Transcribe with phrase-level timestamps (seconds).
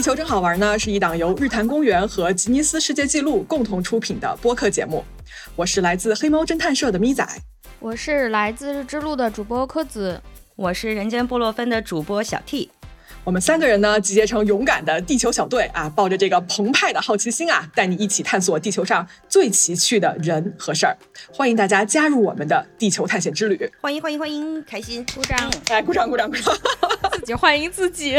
[0.00, 5.04] 地球真好玩》呢是一档由日坛公园和吉尼斯世界纪录共同出品的播客节目。
[5.54, 7.22] 我是来自黑猫侦探社的咪仔，
[7.78, 10.18] 我是来自日之路的主播柯子，
[10.56, 12.70] 我是人间布洛芬的主播小 T。
[13.22, 20.96] 我们三个人呢，集结成勇敢的地球小队啊，抱着这个澎湃的好奇心啊，带你一起探索地球上最奇趣的人和事儿。
[21.32, 23.70] 欢迎大家加入我们的地球探险之旅！
[23.80, 25.04] 欢迎欢迎欢迎，开心！
[25.14, 25.38] 鼓掌！
[25.68, 26.56] 来，鼓掌鼓掌鼓掌！
[27.12, 28.18] 自己欢迎自己！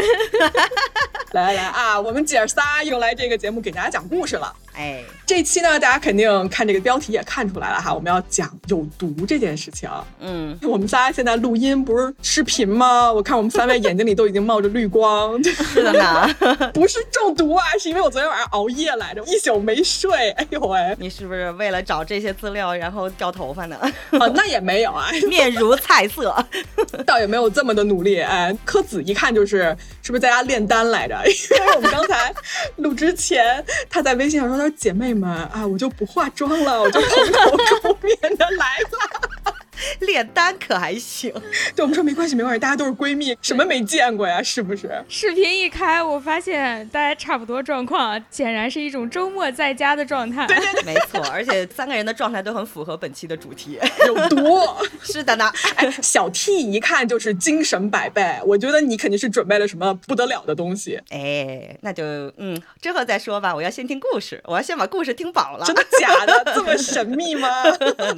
[1.31, 4.53] 来来来啊，我们姐儿仨又来这个节目给大家讲故事了。
[4.73, 9.89] 哎，这期呢，大家肯定看这个标题也看出来了哈，我们要讲有毒这件事情。
[10.19, 13.11] 嗯，我们仨现在录音不是视频吗？
[13.11, 16.27] 我看我们三位眼睛里都已经冒着绿光，是的呢，
[16.73, 20.31] 不是中毒啊，是因为我昨天晚上熬夜来着，一宿没睡。
[20.31, 23.75] 哎呦喂，你是不是为了找这些资料然后掉头发呢？
[24.11, 26.33] 啊，那也没有啊， 面如菜色，
[27.05, 28.21] 倒也没有这么的努力。
[28.21, 31.21] 哎，柯子一看就是是不是在家炼丹来着？
[31.25, 32.33] 因为我们刚才
[32.77, 34.60] 录之前，他在微信上说。
[34.69, 39.55] 姐妹们啊，我就不化妆了，我就蓬头垢面的来了。
[40.01, 41.31] 炼丹可还行？
[41.75, 44.41] 对我们说没关系，没关系，大家都是闺蜜，什么没见过呀？
[44.43, 45.03] 是不是？
[45.09, 50.45] 视频一开，我发现大家差不多状况，显然是一种周末在家的状态。
[50.47, 54.59] 对对对， 没错，而且三个人的状态都很符合本期的主题，有毒。
[55.01, 60.99] 是的呢，哎，小 T 一看就是精神百倍，我觉得你肯定是准备了什么不得了的东西。
[61.09, 62.03] 哎，那就
[62.37, 63.53] 嗯，之后再说吧。
[63.55, 65.65] 我要先听故事，我要先把故事听饱了。
[65.65, 66.53] 真的假的？
[66.55, 67.49] 这么神秘吗？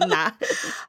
[0.09, 0.31] 那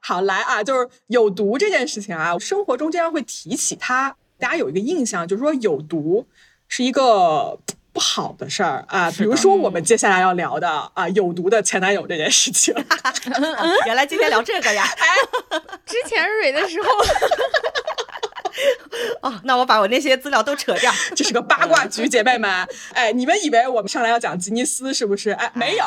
[0.01, 0.63] 好，来啊。
[0.65, 6.25] 就是有毒这件事情啊，生活中经常会提起它，大家有一个印象，就是说有毒
[6.67, 7.57] 是一个
[7.93, 9.09] 不好的事儿啊。
[9.11, 12.73] 比如说我们接下来要聊的啊，有毒的前男友这件事情。
[13.85, 14.83] 原来今天聊这个呀？
[14.97, 16.89] 哎，之前蕊的时候。
[19.21, 22.67] 哦，那我把我那些资料都扯掉， 这是个八卦局，姐妹们。
[22.93, 25.31] 哎，你们以为我们上来要讲吉尼斯是不是？
[25.31, 25.85] 哎，没有，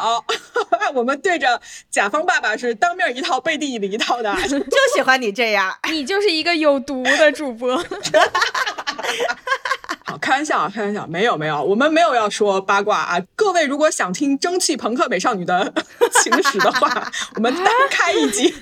[0.95, 4.35] 我们对着甲方爸爸是当面一套，背地里一套的。
[4.49, 4.59] 就
[4.95, 7.77] 喜欢你这样，你就是一个有毒的主播。
[10.05, 13.21] 好，开玩笑啊，开玩笑，没有没有，我们没有要说八卦啊。
[13.35, 15.73] 各位如果想听蒸汽朋克美少女的
[16.23, 18.55] 情史的话，我们单开一集。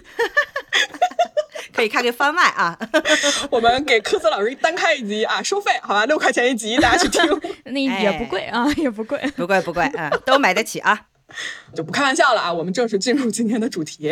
[1.77, 2.77] 可以开个番外啊，
[3.53, 7.23] 我们给科斯老师单开一集啊，收费好吧，六块钱一集，大家去听，
[7.65, 10.99] 那也不贵啊，也不贵，不贵不贵啊，都买得起啊，
[11.77, 14.11] 就不开玩笑了啊，我们正式进入今天的主题。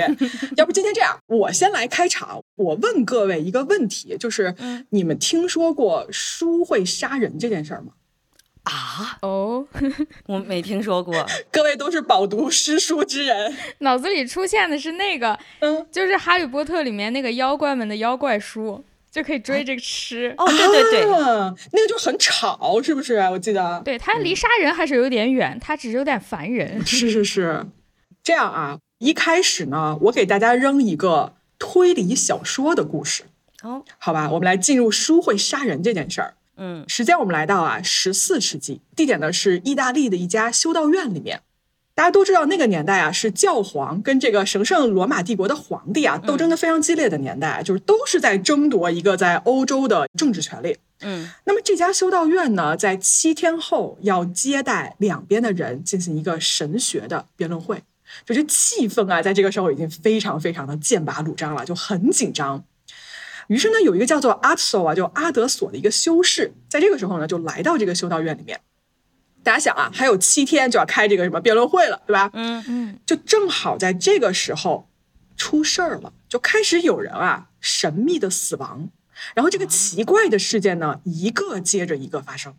[0.59, 4.55] 要不今天这样，我先来开场，我问各位一个问题，就是
[4.91, 7.93] 你们听说过书会杀人这件事儿吗？
[8.65, 9.67] 啊哦，
[10.27, 11.27] 我没听说过。
[11.53, 20.35] 各位都是饱读诗书之人，脑子里出现的是那个，嗯，就是《哈利波特》里面那个妖怪们的妖怪书，就可以追着吃。
[20.39, 21.05] 哦，对对对，
[21.73, 23.17] 那个就很吵，是不是？
[23.31, 26.85] 我记得，对，它离杀人还是有点远，它只是有点烦人。
[26.87, 27.67] 是是是，
[28.23, 28.79] 这样啊。
[28.99, 33.25] 一开始呢，我给大家扔一个推理小说的故事。
[33.63, 36.35] 哦，好吧，我们来进入书会杀人这件事儿。
[36.57, 41.41] 嗯，时间我们来到啊十四世纪，地点呢是意大利的一家修道院里面。
[41.97, 50.77] 大家都知道那个年代啊是教皇跟这个神圣罗马帝国的皇帝啊斗争的非常激烈的年代，就是都是在争夺一个在欧洲的政治权利。
[51.03, 57.81] 嗯，那么这家修道院呢，在七天后要接待两边的人进行一个神学的辩论会，
[58.25, 62.65] 就是气氛啊，在这个时候已经非常非常的剑拔弩张了，就很紧张。
[63.49, 68.61] 于是呢，有一个叫做阿索啊，就阿德索的一个修士，在这个时候呢，就来到这个修道院里面。
[69.43, 72.31] 大家想啊，还有七天就要开这个什么辩论会了，对吧？
[72.33, 74.89] 嗯嗯，就正好在这个时候
[75.37, 78.89] 出事儿了，就开始有人啊神秘的死亡，
[79.35, 82.55] 然后这个奇怪的事件呢，一个接着一个发生。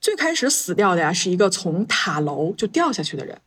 [0.00, 3.40] 最开始死掉的呀，是一个从塔楼就掉下去的人。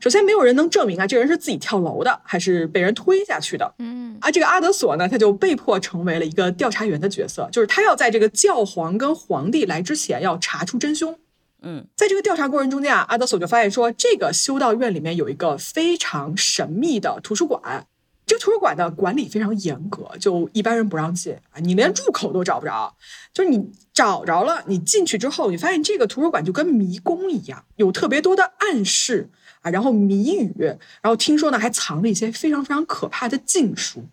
[0.00, 3.74] 首先，没有人能证明啊，这个人是自己跳楼的，还是被人推下去的。
[3.78, 11.18] 嗯，啊，这个阿德索呢，他就被迫成为了一个调查员的角色，就是他要在这个教皇跟皇帝来之前，要查出真凶。
[11.62, 17.88] 嗯，在这个调查过程中间啊，阿德索就发现说，这个修道院里面有一个非常神秘的图书馆，
[18.24, 22.94] 这个图书馆的管理非常严格，就一般人不让进啊，你连入口都找不着。
[23.34, 29.28] 就是你找着了，你进去之后，你发现这个图书馆就跟迷宫一样，有特别多的暗示。
[29.62, 30.52] 啊，然后谜语，
[31.00, 34.04] 然后听说呢还藏着一些非常非常可怕的禁书。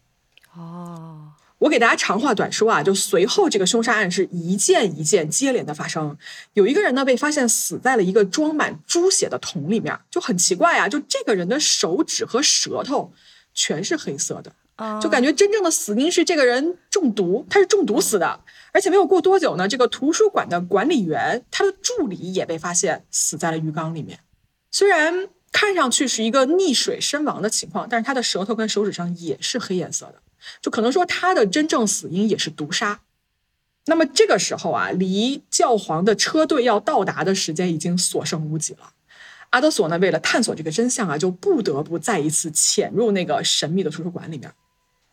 [0.56, 6.18] 哦，我给大家长话短说啊，就随后这个凶杀案是一件一件接连的发生。
[6.54, 13.12] 有一个人呢被发现死在了一个装满猪血的桶里面，就很奇怪啊，就这个人的手指和舌头
[13.54, 14.54] 全是黑色的。
[15.02, 18.42] 就感觉真正的死因是这个人中毒，他是中毒死的。
[18.74, 24.20] 而且没有过多久呢，这个图书馆的管理员他的助理也被发现死在了浴缸里面。
[24.76, 30.16] 虽然看上去是一个溺水身亡的情况，但是他的舌头跟手指上也是黑颜色的，
[30.62, 33.00] 就可能说他的真正死因也是毒杀。
[33.86, 38.92] 那么这个时候啊，离教皇的车队要到达的时间已经所剩无几了。
[39.52, 44.52] 阿德索呢，为了探索这个真相啊，就不得不再一次潜入那个神秘的图书馆里面。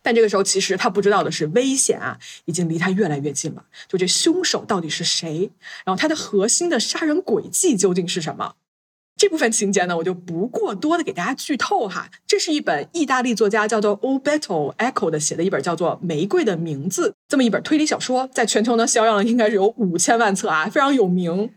[0.01, 3.63] 但这个时候，其实他不知道的是，危险啊已经离他越来越近了。
[3.87, 5.51] 就这凶手到底是谁？
[5.85, 8.55] 然后他的核心的杀人轨迹究竟是什么？
[9.15, 12.09] 这部分情节呢，我就不过多的给大家剧透哈。
[12.27, 21.51] 这是一本意大利作家叫做 O Berto Echo 的写的一本叫做《玫瑰的名字》这么一本推理小说，在全球呢销量应该是有五千万册啊，非常有名。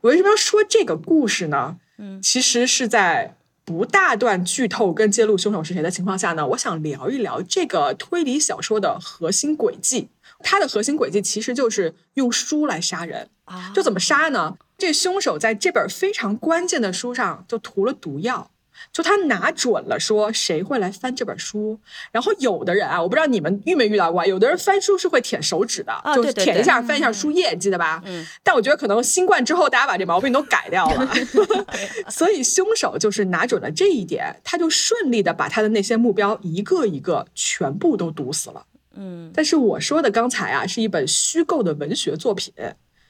[0.00, 1.76] 我为什么要说这个故事呢？
[1.98, 3.34] 嗯，其实是在。
[3.64, 10.08] 不大段剧透跟揭露凶手是谁的情况下呢，我想聊一聊这个推理小说的核心轨迹。
[10.38, 14.56] 它的核心轨迹其实就是用书来杀人啊，就怎么杀呢？
[14.78, 18.50] 这凶手在这本非常关键的书上就涂了毒药。
[18.92, 21.80] 就他拿准了说谁会来翻这本书，
[22.12, 28.00] 然后有的人啊，我不知道你们遇没遇到过，有的人翻书是会舔手指的，就舔一下翻一下书页，记得吧？
[28.06, 28.24] 嗯。
[28.44, 31.12] 但我觉得可能新冠之后，大家把这毛病都改掉了
[32.08, 38.64] 所以凶手就是拿准了这一点，他就顺利的把他的那些目标一个一个全部都毒死了。
[38.94, 39.32] 嗯。
[39.34, 42.54] 但是我说的刚才啊，是一本虚构的文学作品。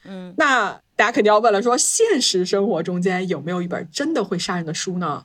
[0.03, 0.33] 嗯。
[0.35, 5.23] 那大家肯定要问了，说现实生活中间有没有一本真的会杀人的书呢？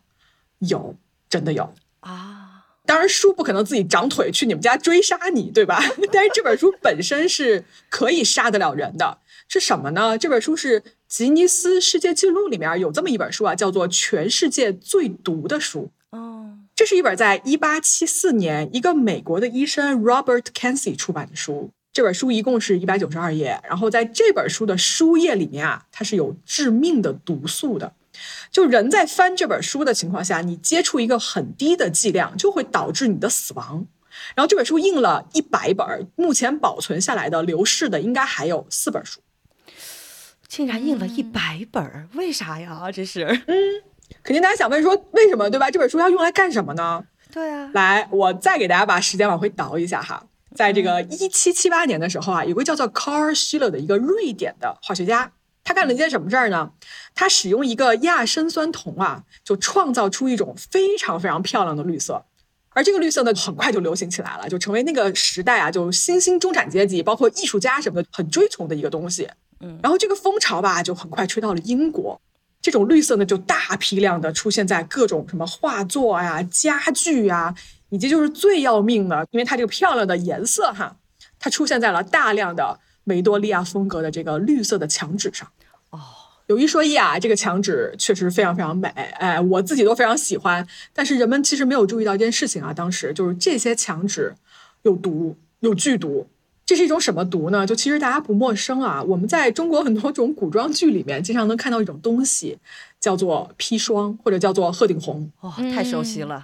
[0.60, 0.94] 有，
[1.28, 2.66] 真的有啊！
[2.86, 5.82] 当然，书不可能自己长腿去你们家追杀你，对吧？
[6.12, 9.18] 但是这本书本身是可以杀得了人的。
[9.48, 10.16] 是什么呢？
[10.16, 15.90] 这本书是吉尼斯世界纪录里面有这么一本书啊，叫做《全世界最毒的书》。
[16.16, 21.72] 哦，这是一本在一八七四年一个美国的医生 Robert k e n s y 出版的书。
[21.94, 27.94] 这本书一共是一百九十二页，然后在这本书的书页里面啊，它是有致命的毒素的。
[28.50, 33.86] 就人在翻这本书的情况下，你接触一个很低的剂量，就会导致你的死亡。
[34.34, 39.20] 然后这本书印了一百本，目前保存下来的流逝的应该还有四本书。
[40.48, 42.90] 竟然印了一百本，为啥呀？
[42.90, 43.56] 这是，嗯，
[44.24, 45.70] 肯定大家想问说为什么，对吧？
[45.70, 47.04] 这本书要用来干什么呢？
[47.32, 50.24] 对啊，来，我再给大家把时间往回倒一下哈，
[50.54, 55.32] 在这个一七七八年的时候啊，有个叫做 Carl Schiller 的一个瑞典的化学家。
[55.66, 56.72] 他干了一件什么事儿呢？
[57.14, 62.22] 他使用一个亚砷酸铜啊，就创造出一种非常非常漂亮的绿色，
[62.68, 69.26] 而这个绿色呢，很快就流行起来了，就成为那个时代啊，就新兴中产阶级，包括艺术家什么的，很追崇的一个东西。
[69.60, 72.20] 嗯，然后这个风潮吧，就很快吹到了英国，
[72.60, 77.54] 这种绿色呢，就大批量的出现在各种什么画作呀、家具呀，
[77.94, 80.96] 以及就是最要命的，因为它这个漂亮的颜色哈，
[81.38, 82.80] 它出现在了大量的。
[83.04, 85.46] 维多利亚风格的这个绿色的墙纸上，
[85.90, 86.00] 哦，
[86.46, 88.88] 有一说一啊，这个墙纸确实非常非常美，
[89.18, 90.66] 哎，我自己都非常喜欢。
[90.94, 94.34] 但是人们其实没有注意到一件事情啊，当时就是这些墙纸
[94.84, 96.26] 有毒，有剧毒。
[96.64, 97.66] 这是一种什么毒呢？
[97.66, 102.56] 就其实大家不陌生啊，我们在中国很多种古装剧里面经常能看到一种东西。
[103.04, 106.42] 叫做砒霜，或者叫做鹤顶红，哇，太熟悉了。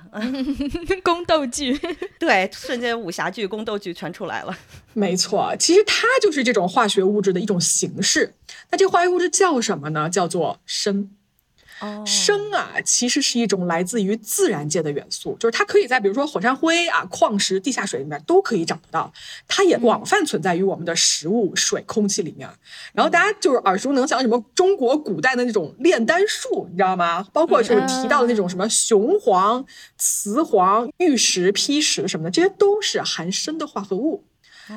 [1.03, 1.75] 宫斗剧，
[2.19, 4.55] 对，瞬间武侠剧、宫斗剧全出来了。
[4.93, 8.35] 没错，其实它就是这种化学物质的一种形式。
[8.71, 10.11] 那这化学物质叫什么呢？
[10.11, 11.09] 叫做砷。
[12.05, 19.13] 砷啊，其实是一种来自于自然界的元素，就是它可以在比如说火山灰啊、矿石、地下水里面都可以找得到。
[19.49, 22.49] 它也广泛存在于我们的食物、水、空气里面。
[22.93, 27.27] 然后大家就是耳熟能详什么中国古代的那种炼丹术，你知道吗？
[27.33, 29.65] 包括就是提到的那种什么雄黄、
[29.97, 34.25] 雌黄、玉石、砒石什么的，这些都是含砷的化合物。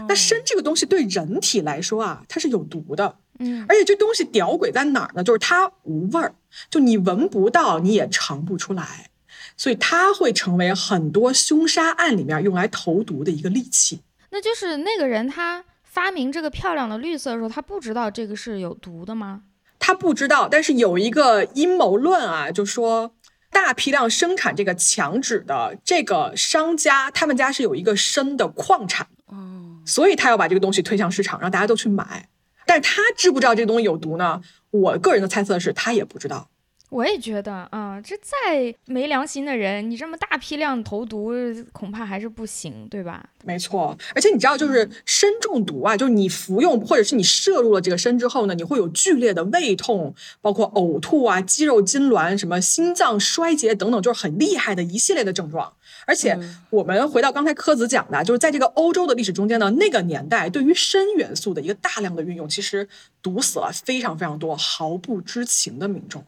[0.08, 3.18] 那砷这个东西对人体来说啊，它是有毒的。
[3.40, 5.24] 嗯，而且这东西屌鬼在哪儿呢？
[5.24, 6.36] 就是它无味儿，
[6.70, 9.10] 就你闻不到，你也尝不出来，
[9.58, 14.02] 所以它会成为很多凶杀案里面用来投毒的一个利器。
[14.30, 19.42] 那就是那个人他发明这个漂亮的绿色的时候，他不知道这个是有毒的吗？
[19.80, 23.13] 他不知道，但是有一个阴谋论啊，就说
[23.52, 32.30] 大批量生产这个墙纸的这个商家，他们家是有一个深的矿产，哦，所以他要把这个东西推向市场，让大家都去买。
[32.65, 34.41] 但是他知不知道这东西有毒呢？
[34.72, 36.50] 我个人的猜测是他也不知道。
[36.94, 41.34] 我也觉得啊，这再没良心的人，你这么大批量投毒，
[41.72, 43.28] 恐怕还是不行，对吧？
[43.44, 55.74] 没错，而且你知道，就是砷中毒啊，就是你服用或者是你摄入了这个砷之后呢，你会有剧烈的胃痛，包括呕吐啊、肌肉痉挛、什么心脏衰竭等等，就是很厉害的一系列的症状。
[56.06, 56.38] 而且
[56.70, 62.88] 我们回到刚才柯子讲的，就是在这个欧洲的历史中间呢，那个年代对于砷元素的一个大量的运用，其实
[63.24, 66.24] 毒死了非常非常多毫不知情的民众。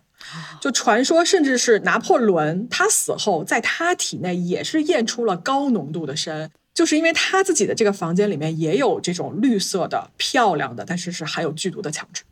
[0.60, 12.24] 就传说，甚至是拿破仑，他死后，在他体内也是验出了高浓度的砷，就是因为他自己的这个房间里面也有这种绿色的、漂亮的，但是是含有剧毒的墙纸。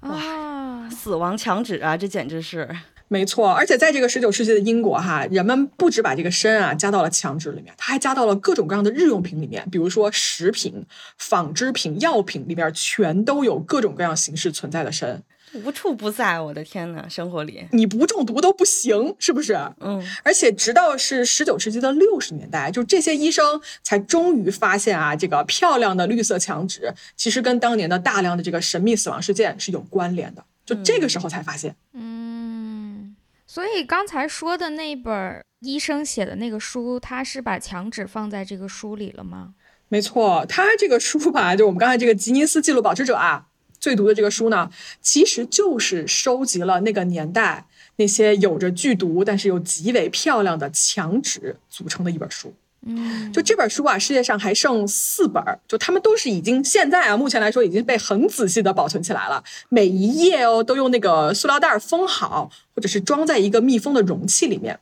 [0.00, 2.68] 哇，死亡墙纸啊，这简直是
[3.08, 3.50] 没错。
[3.50, 10.86] 而且在这个十九世纪的英国哈，人们不止把这个砷啊加到了墙纸里面，他还加到了各种各样的日用品里面，比如说食品、
[11.18, 15.22] 纺织品、药品里边全都有各种各样形式存在的砷。
[15.52, 19.54] 无处不在，我的天呐，生活里你不中毒都不行，是不是？
[19.80, 30.44] 嗯，而且直到是十九世纪的六十年代，就这些医生才终于发现啊，这个漂亮的绿色墙纸其实跟当年的大量的这个神秘死亡事件是有关联的。
[30.64, 31.74] 就这个时候才发现。
[31.94, 33.16] 嗯，
[33.46, 39.54] 所以刚才说的那本医生写的那个书，他是把墙纸放在这个书里了吗？
[39.88, 43.48] 没错，他这个书吧，就我们刚才这个吉尼斯纪录保持者啊。
[43.80, 44.70] 最毒的这个书呢，
[45.00, 47.64] 其实就是收集了那个年代
[47.96, 52.52] 那些有着剧毒但是又极为漂亮的墙纸组成的一本书。
[52.86, 64.80] 嗯，就这本书啊，世界上还剩四本，就他们都是已经现在啊，目前来说已经被很仔细的保存起来了，每一页哦都用那个塑料袋封好，或者是装在一个密封的容器里面。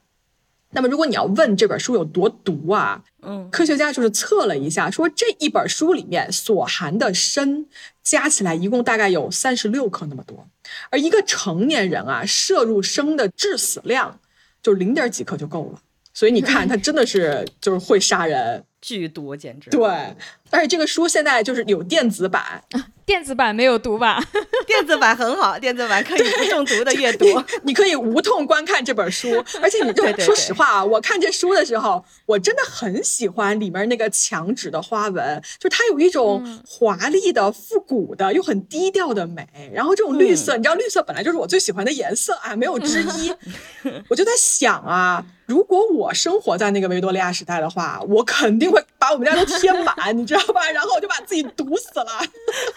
[0.70, 7.66] 那么，如果你要问这本书有多毒啊，嗯，科学家就是测了一下，说这一本书里面所含的砷
[8.02, 10.46] 加起来一共大概有三十六克那么多，
[10.90, 14.20] 而一个成年人啊摄入砷的致死量
[14.62, 15.80] 就零点几克就够了，
[16.12, 18.64] 所以你看，它真的是 就是会杀人。
[18.80, 19.68] 剧毒简直。
[19.70, 19.88] 对，
[20.50, 22.62] 而且这个书现在就是有电子版，
[23.08, 24.22] 电子版没有毒吧？
[24.68, 27.24] 电子版很好，电子版可以不中毒的阅读，
[27.64, 29.42] 你可以无痛观看这本书。
[29.62, 39.48] 而且你就说实话啊，我看这书的时候，我真的很喜欢里面那个墙纸的花纹，就它有一种华丽的、复古的又很低调的美。
[39.72, 43.34] 然后这种绿色，你知道，绿色本来就是我最喜欢的颜色啊，没有之一。
[44.08, 45.24] 我就在想啊。
[45.48, 50.70] 如果我生活在那个维多利亚时代的话，我肯定会把我们家都贴满， 你知道吧？
[50.70, 52.06] 然后我就把自己毒死了。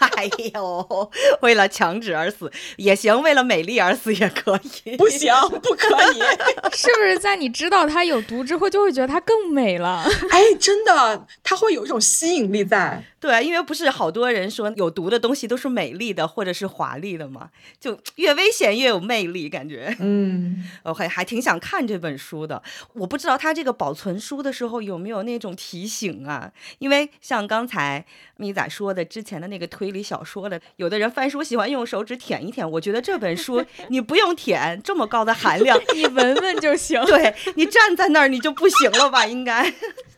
[0.16, 0.24] 哎
[0.54, 1.10] 呦，
[1.42, 4.96] 为了墙纸而死也行，为了美丽而死也可以。
[4.96, 5.30] 不行，
[5.62, 6.18] 不可以。
[6.72, 10.02] 是不是在你知道它有毒之后，就会觉得它更美了？
[10.30, 13.04] 哎，真的，它会有一种吸引力在。
[13.22, 19.96] 对，因为不是好多人说有毒的东西都是美丽的或者是华丽的嘛，就越危险越有魅力，感觉。
[20.00, 22.60] 嗯， 我还还挺想看这本书的。
[22.94, 26.50] 我不知道他这个保存书的时候有没有那种提醒啊？
[26.80, 28.04] 因为像刚才
[28.38, 32.68] 咪仔说的，之前的那个推理小说的，有的人翻书喜欢用手指舔一舔。
[32.68, 37.00] 我觉得这本书 你不用舔，这么高的含量， 你闻闻就行。
[37.04, 39.24] 对你站在那儿你就不行了吧？
[39.28, 39.72] 应该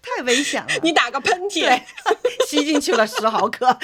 [0.04, 0.68] 太危险了。
[0.82, 1.80] 你打个喷嚏，
[2.46, 3.76] 吸进去了十毫克，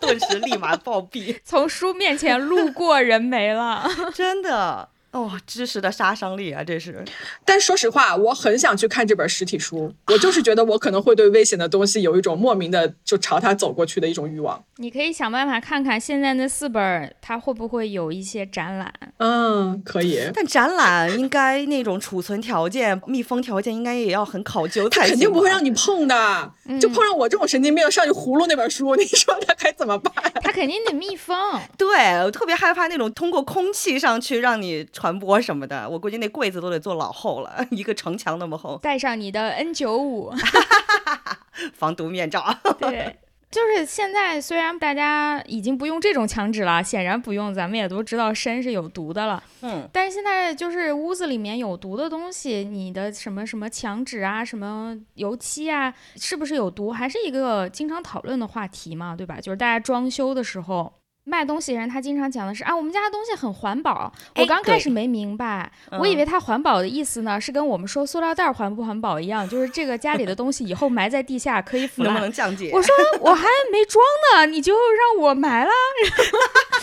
[0.00, 1.38] 顿时立马暴毙。
[1.44, 4.88] 从书面前路过，人没了， 真的。
[5.16, 7.02] 哦，知识的杀伤力啊，这是。
[7.42, 9.90] 但说实话，我很想去看这本实体书。
[10.08, 14.62] 我就是觉得我可能会对危险的东西有一种莫名的就朝它走过去的一种欲望。
[14.76, 18.92] 你可以想办法看看现在那四本，它会不会有一些展览？
[19.16, 20.20] 嗯，可以。
[20.34, 25.12] 但展览应该那种储存条件、密封条件应该也要很考究才行。
[25.12, 30.12] 肯定不会让你碰的，就碰上我这种神经病上去葫芦那本书， 你说他该怎么办？
[30.42, 31.36] 他肯定得密封。
[31.78, 35.88] 对，我特别害怕那种通过空气上去让你传播什么的。
[35.88, 38.78] 我估计那柜子都得做老厚了， 一个城墙那么厚。
[38.78, 40.32] 带上你的 N 九五
[41.74, 42.44] 防毒面罩。
[42.80, 43.16] 对。
[43.48, 49.42] 就是现在，虽然大家已经不用这种墙纸了，显然不用，咱们也都知道砷是有毒的了。
[49.62, 59.40] 嗯，但是现在就是屋子里面有毒的东西，你的什么什么墙纸啊，什么油漆啊，是不是有毒，还是一个经常讨论的话题嘛，对吧？
[59.40, 60.92] 就是大家装修的时候。
[61.28, 64.12] 卖东西人他经常讲的是啊，我们家的东西很环保。
[64.36, 65.68] 我刚开始没明白，
[65.98, 72.70] 我以为他环保的意思呢是跟我们说塑料袋环不环保一样，就是这个家里的东西以后埋在地下可以腐烂，能不能降解？
[72.72, 74.00] 我说 我还没装
[74.34, 75.70] 呢，你就让我埋了。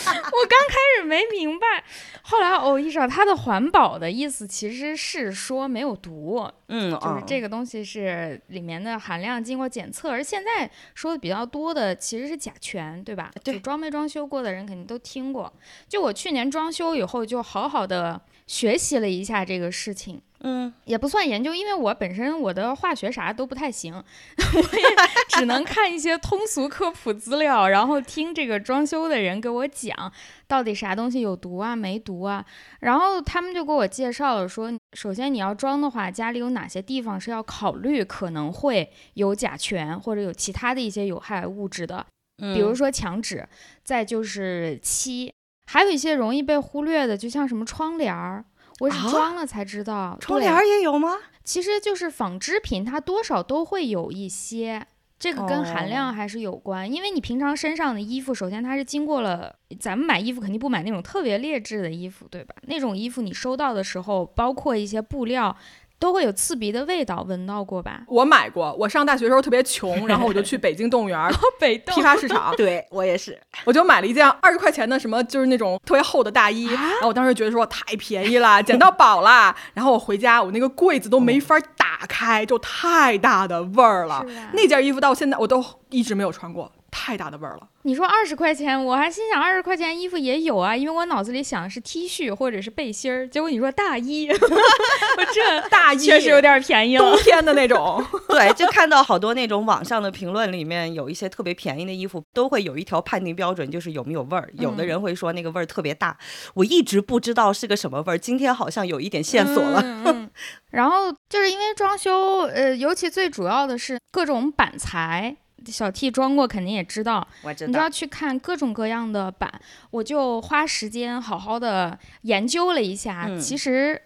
[0.04, 1.82] 我刚开始没明白，
[2.26, 13.30] 后来我意识到，它的环保的意思其实是说没有毒，嗯，就是这个，东西是里面的含量经过检测，而现在说的比较多的其实是甲醛，对吧？
[13.44, 15.52] 对就装没装修过的人肯定都听过。
[15.86, 20.20] 就我去年装修以后，就好好的学习了一下这个事情。
[20.46, 24.84] 嗯，也不算研究，因为我本身我的化学啥都不太行， 我也
[25.30, 30.12] 只能看一些通俗科普资料，然后听这个装修的人给我讲
[30.46, 32.44] 到底啥东西有毒啊没毒啊，
[32.80, 42.04] 然后他们就给我介绍了说，首先你要装的话，家里有哪些地方是要考虑可能会有甲醛或者有其他的一些有害物质的，
[42.36, 42.76] 比如嗯。
[42.76, 43.48] 说墙纸，
[43.82, 45.32] 再就是漆，
[45.66, 48.44] 还有一些容易被忽略的，就像什么窗帘儿。
[48.80, 51.16] 我是啊装了才知道，对窗帘儿也有吗？
[51.44, 54.84] 其实就是纺织品，它多少都会有一些，
[55.18, 56.90] 这个跟含哦量还是有关。
[56.90, 62.54] 因为你平常身上的衣服，首先它是经过了，咱们买衣服肯定不买那种特别劣质的衣服，对吧？
[62.62, 65.56] 那种衣服你收到的时候，包括一些布料，
[66.04, 68.02] 都会有刺鼻的味道，闻到过吧？
[68.08, 79.56] 我买过，我上大学的时候特别穷， 然后我就去北京动物园儿北批发市场，对我也是，我就买了一件二十块钱的什么，就是那种特别厚的大衣，啊然后我当时觉得说太便宜了， 捡到宝啦。
[79.72, 84.22] 然后我回家，我那个柜子都没法打开，就太大的味儿了。
[84.52, 86.70] 那件衣服到现在我都一直没有穿过，
[87.04, 87.68] 太大的味儿了。
[87.82, 97.22] 你说二十块钱，我还心想二十块钱衣服也有啊，因为我脑子里想的是 T 恤或者是背心儿，结果你说大衣， 我这大衣确实有点便宜了冬。
[97.22, 104.48] 天的那种， 对，就看到好多那种网上的评论里面有一些特别便宜的衣服，都会有一条判定标准，就是有没有味儿。
[104.54, 106.16] 有的嗯人会说那个味儿特别大，
[106.54, 109.82] 我一直不知道是个什么味儿，今天好像有一点线索了。
[109.84, 110.30] 嗯嗯
[110.70, 115.36] 然后就是因为装修，呃，尤其最主要的是各种板材。
[115.66, 119.52] 小 T 装过，肯定也知道，我知你就要去看各种各样的板。
[119.90, 124.00] 我就花时间好好的研究了一下，嗯其实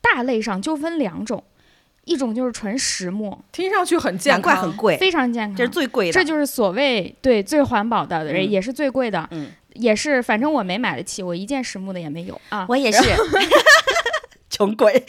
[0.00, 1.42] 大类上就分两种，
[2.04, 6.12] 一种就是纯实木，听上去很健难康，怪很贵，非常健康，这是最贵的。
[6.12, 12.66] 这就是所谓对最环保的，嗯也是最贵的，嗯，也是反正我没买得起，我一件实木的也没有啊。
[12.68, 13.02] 我也是
[14.50, 15.04] 穷鬼。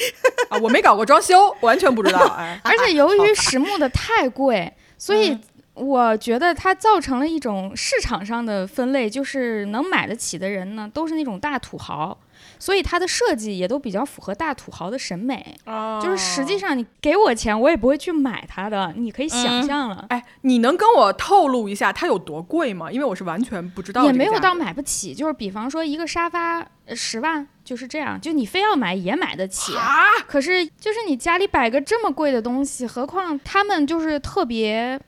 [0.50, 0.58] 啊！
[0.64, 2.26] 我没搞过装修，完全不知道。
[2.36, 5.42] 哎，而且由于实木的太贵，所以嗯
[5.80, 12.18] 我觉得它造成了一种市场上的分类，就是能买得起的人呢，都是那种大土豪。
[12.58, 15.58] 所以它的设计也都比较符合大土豪的审美，
[16.02, 22.90] 就是实际上你给我钱，我也不会去买它的，你可以想嗯象了，哎，你能跟我透露一下它有多贵吗？
[22.90, 35.00] 因为我是完全不知道也没有到买不起，就是比方说一个沙发呃十万，就是这样，就你非要买也买得起，啊，可是就是你家里摆个这么贵的东西，何况他们就是特别，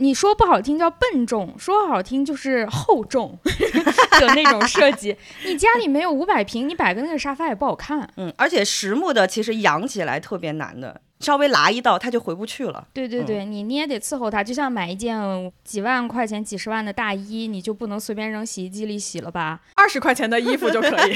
[0.00, 3.38] 你说不好听叫笨重，说好听就是厚重
[4.18, 5.14] 的那种设计。
[5.44, 8.10] 你家里没有五百平，你摆个那个沙发也不好看。
[8.16, 12.86] 嗯，而且实木的其实养起来特别难的，稍微拉一道它就回不去了。
[12.92, 19.60] 对对对，你你也得伺候它，就像买一件几万块钱、几十万的大衣，你就不能随便扔洗衣机里洗了吧？
[19.74, 21.14] 二十块钱的衣服就可以。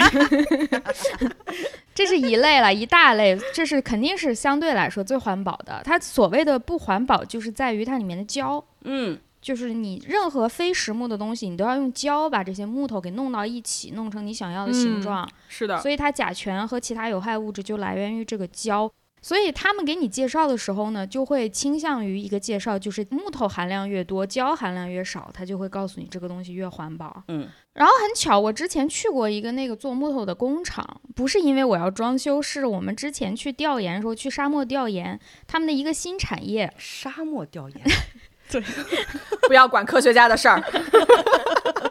[1.94, 5.80] 这是一类了，一大类，这是肯定是相对来说最环保的。
[5.84, 8.62] 它所谓的不环保，就是在于它里面的胶。
[8.82, 15.28] 嗯，就是你任何非实木的东西，你都要用胶把这些木头给弄到一起，弄成你想要的形嗯状。
[15.48, 18.90] 是的，所以它甲醛和其他有害物质就来源于这个胶。
[19.24, 27.22] 所以他们给你介绍的时候呢，就会倾向于一个介绍，就是木头含量越多，胶含量越少，他就会告诉你这个东西越环保。
[27.28, 37.80] 嗯，然后很巧，我之前去过一个那个做木头的工厂，不是因为我要装修，是我们之前去调研的时候去沙漠调研，他们的一个新产业，沙漠调研，
[38.52, 38.62] 对
[39.48, 40.62] 不要管科学家的事儿。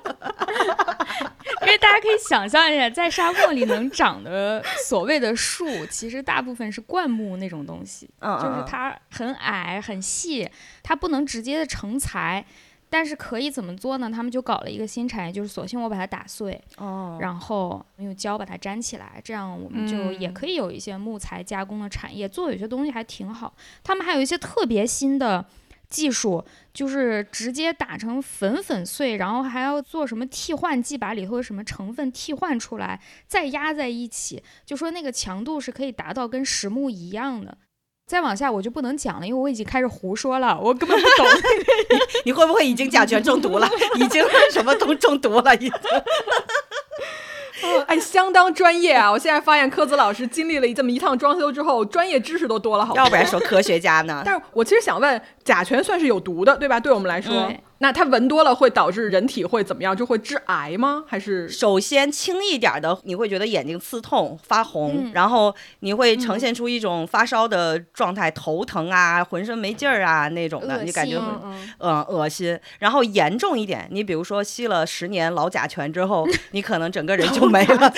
[1.77, 10.49] 大家可以想象一下，在沙漠里能长的所谓的树， 其实大部分是灌木那种东西，嗯就是嗯它很矮很细，
[10.81, 12.45] 它不能直接的成材。
[12.89, 14.07] 但是可以怎么做呢？
[14.11, 23.51] 他们就搞了一个新产业，就是索性我把它打碎，哦，然后用胶把它粘起来，这样我们就也嗯可以有一些木材加工的产业，做有些东西还挺好。
[23.83, 25.43] 他们还有一些特别新的
[25.89, 26.43] 技术，
[26.73, 37.57] 就是直接打成粉粉碎，然后还要做什么替换剂，把里头的什么成分替换出来，再压在一起，就说那个强度是可以达到跟实木一样的。
[38.05, 41.25] 再往下我就不能讲了，因为我已经开始胡说了，我根本不懂。
[42.25, 43.69] 你会不会已经甲醛中毒了？
[43.95, 45.55] 已经什么都中毒了？
[45.55, 45.71] 已经。
[47.87, 49.11] 哎，相当专业啊！
[49.11, 52.97] 我现在发现科子老师经历了这么一趟装修之后，专业知识都多了好多。
[52.97, 54.21] 要不然说科学家呢？
[54.25, 56.79] 但是我其实想问，甲醛算是有毒的，对吧？
[56.79, 59.93] 对我们来说对，那它闻多了会导致人体会怎么样？
[59.93, 61.03] 就会致癌吗？
[61.05, 72.57] 还是首先轻一点的，你会觉得眼睛刺痛、发红，嗯然后你会呈现出一种发烧的状态，头疼啊，浑身没劲儿啊那种的，你感觉会心嗯嗯恶心。
[72.79, 77.93] 然后严重一点，你比如说吸了十年老甲醛之后， 你可能整个人就没了。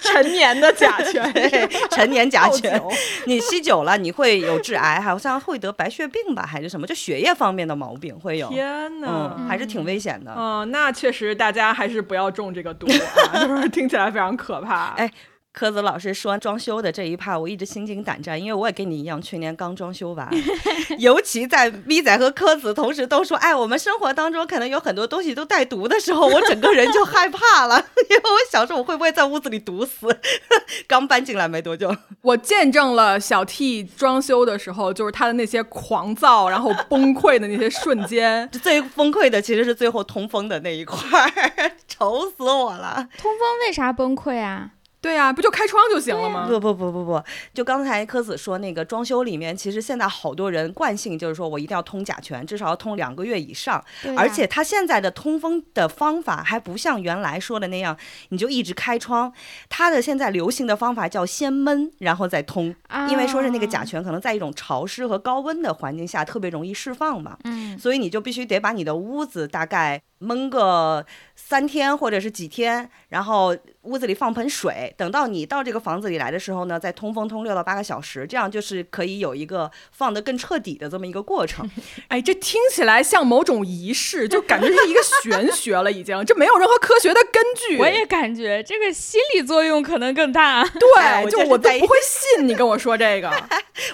[0.00, 1.32] 陈年的甲醛？
[1.92, 2.82] 陈年甲醛，
[3.26, 6.84] 你吸久了你会有致癌，好像会得白血病吧，还是什么？
[6.84, 8.48] 就血液方面的毛病会有。
[8.48, 9.34] 天哪！
[9.38, 10.34] 嗯，还是挺危险的。
[10.36, 12.86] 嗯，那确实，大家还是不要中这个毒
[13.32, 14.94] 啊， 就是听起来非常可怕。
[14.96, 15.10] 哎
[15.58, 20.30] 柯子老师说装修的这一趴，我一直心惊胆战，因为我也跟你一样，去年刚装修完。
[21.00, 27.74] 尤其在咪仔和柯子同时都说，哎，我们生活当中可能有很多东西都带毒的时候，我整个人就害怕了，
[28.08, 30.06] 因为我想说我会不会在屋子里毒死。
[30.86, 31.92] 刚搬进来没多久，
[32.22, 38.48] 我见证了小 T 装修的时候，就是他的那些狂躁，然后崩溃的那些瞬间。
[38.62, 43.08] 最崩溃的其实是最后通风的那一块儿，愁死我了。
[43.18, 44.70] 通风为啥崩溃啊？
[45.00, 46.46] 对呀、不就开窗就行了吗？
[46.48, 47.22] 不不不不不，
[47.54, 53.82] 就刚才柯子说那个装修里面，其实现在好多人惯性就是说我一定要通甲醛，至少要通两个月以上。
[54.02, 57.96] 对而且它现在的通风的方法还不像原来说的那样，
[58.30, 59.32] 你就一直开窗。
[59.68, 62.74] 它的现在流行的方法叫先闷，然后再通，
[63.08, 67.38] 因为说是那个甲啊醛可能在一种潮湿和高温的环境下特别容易释放嘛。
[67.44, 71.04] 嗯，所以你就必须得把你的屋子大概闷个
[71.36, 81.70] 三天或者是几天，然后屋子里放盆水，等到你到这个房子里来的时候呢，再通风通六到八个小时，这样就是可以有一个放得更彻底的这么一个过程。
[82.08, 87.78] 哎，这听起来像某种仪式，就感觉是一个玄学了，已经，这没有任何科学的根据。
[87.80, 90.62] 我也感觉这个心理作用可能更大。
[90.62, 93.32] 哎对， 就我都不会信你跟我说这个。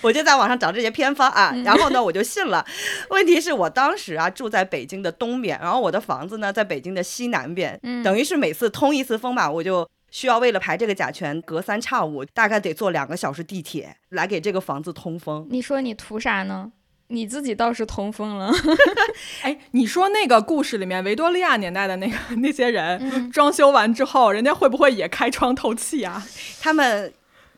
[0.00, 2.64] 我就在网上找这些偏方啊，然后呢我就信了。
[3.10, 9.88] 问题是我当时啊住在北京的东边，然后我的房子呢在北京的西南边，嗯等于是每次通一次风吧，我就。
[10.10, 15.44] 需要为了排这个甲醛，隔三差五大概得坐两个小时地铁来给这个房子通风。
[15.50, 16.70] 你说你图啥呢？
[17.08, 18.52] 你自己倒是通风了。
[19.42, 26.24] 哎，你说那个故事里面维多利亚年代的那个 那些人、嗯装修完之后，人家会不会也开窗透气啊？
[26.60, 27.12] 他们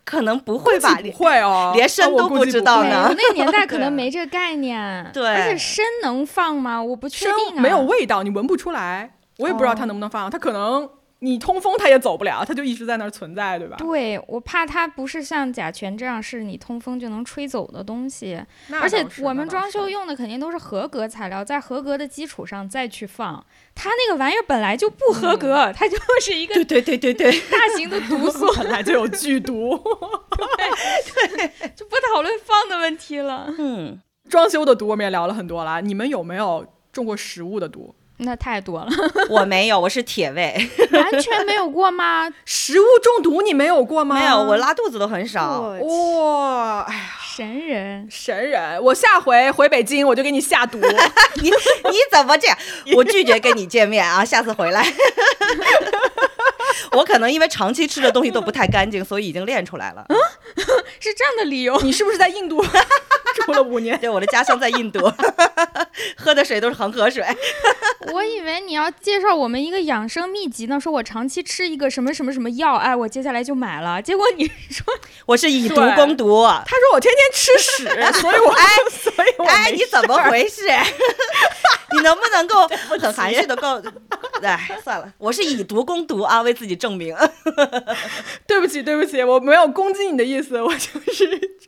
[0.06, 5.04] 可能不会吧不会哦， 连声啊我都不知道呢对，那个年代可能 没这个概念。
[5.12, 6.80] 对而且参能放吗？
[6.82, 7.60] 我不确定啊。
[7.60, 9.10] 没有味道，你闻不出来。
[9.38, 10.88] 我也不知道它哦能不能放，它可能
[11.20, 13.76] 你通风它也走不了，它就一直在那儿存在，对吧？
[13.78, 18.38] 对，我怕它不是像甲醛这样，是你通风就能吹走的东西。
[18.80, 19.86] 而且我们装修。
[19.86, 23.44] 用的肯定都是合格材料，在合格的基础上再去放。
[23.74, 29.80] 它那个玩意儿本来就不合格，它就是一个对对对对对，大型的毒素， 本来就有剧毒，
[30.36, 33.46] 对，对就不讨论放的问题了。
[33.58, 35.80] 嗯，装修的毒我们也聊了很多了。
[35.80, 37.94] 你们有没有中过食物的毒？
[38.18, 38.88] 那太多了，
[39.28, 40.54] 我没有，我是铁胃，
[40.90, 42.26] 完全没有过吗？
[42.46, 44.14] 食物中毒你没有过吗？
[44.18, 45.60] 没有，我拉肚子都很少。
[45.60, 47.02] 哇，哎呀，
[47.36, 48.82] 神人，神人！
[48.82, 50.78] 我下回回北京我就给你下毒。
[51.42, 52.56] 你你怎么这样？
[52.96, 54.24] 我拒绝跟你见面啊！
[54.24, 54.82] 下次回来。
[56.92, 60.04] 我可能因为长期吃的东西都不太干净，所以已经练出来了。
[60.08, 60.16] 嗯
[61.00, 61.78] 是这样的理由。
[61.82, 62.64] 你是不是在印度
[63.44, 63.98] 住了五年？
[63.98, 65.12] 对，我的家乡在印度，
[66.16, 67.24] 喝的水都是恒河水。
[68.12, 74.00] 我以为你要介绍我们一个养生秘籍呢，说我长期吃一个什么什么什么药，哎，我接下来就买了。
[74.00, 74.86] 结果你说
[75.26, 76.46] 我是以毒攻毒。
[76.46, 77.84] 他说我天天吃屎，
[78.20, 78.54] 所以我
[78.90, 80.62] 所以我哎，你怎么回事？
[81.92, 83.80] 你能不能够很含蓄的够？
[84.42, 87.14] 哎，算了，我是以毒攻毒啊，为自己证明。
[88.46, 91.58] 对不起，对不起，我没有攻击你的意思，我就是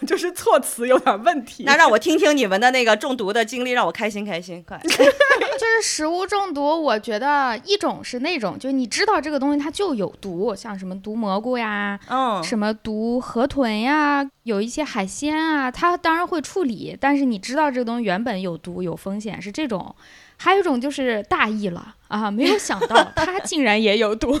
[0.00, 1.64] 我就是措辞有点问题。
[1.64, 4.80] 那让我听听你们的那个中毒的经历，让我开心开心，快！
[4.86, 19.94] 就是食物中毒，我觉得一种是那种，就你知道这个东西它就有毒，像什么毒蘑菇呀，嗯，什么毒河豚呀，有一些海鲜啊，它当然会处理，但是你知道这个东西原本有毒有风险，是这种。
[20.36, 24.38] 还有一种就是大意了啊，没有想到 他竟然也有毒，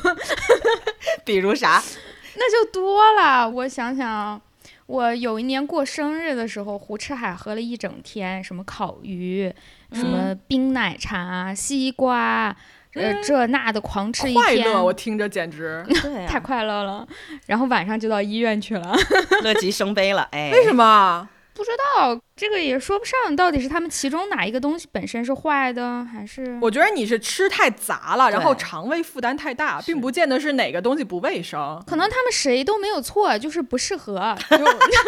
[1.24, 1.82] 比如啥？
[2.38, 3.48] 那就多了。
[3.48, 4.40] 我想想，
[4.86, 9.50] 我有一年过生日的时候，胡吃海喝了一整天，什么烤鱼，
[9.92, 12.54] 什么冰奶茶、西瓜，
[12.92, 15.82] 呃，这那的狂吃一天，快乐，我听着简直。
[16.02, 17.08] 对太快乐了。
[17.46, 18.94] 然后晚上就到医院去了。
[19.42, 21.26] 乐极生悲了，哎，为什么？
[21.56, 31.82] 不知道这个也说不上，到底是他们其中哪一个东西本身是坏的，还是我觉得你是吃太杂了，然后肠胃负担太大，并不见得是哪个东西不卫生。
[31.86, 34.36] 可能他们谁都没有错，就是不适合。
[34.50, 34.58] 就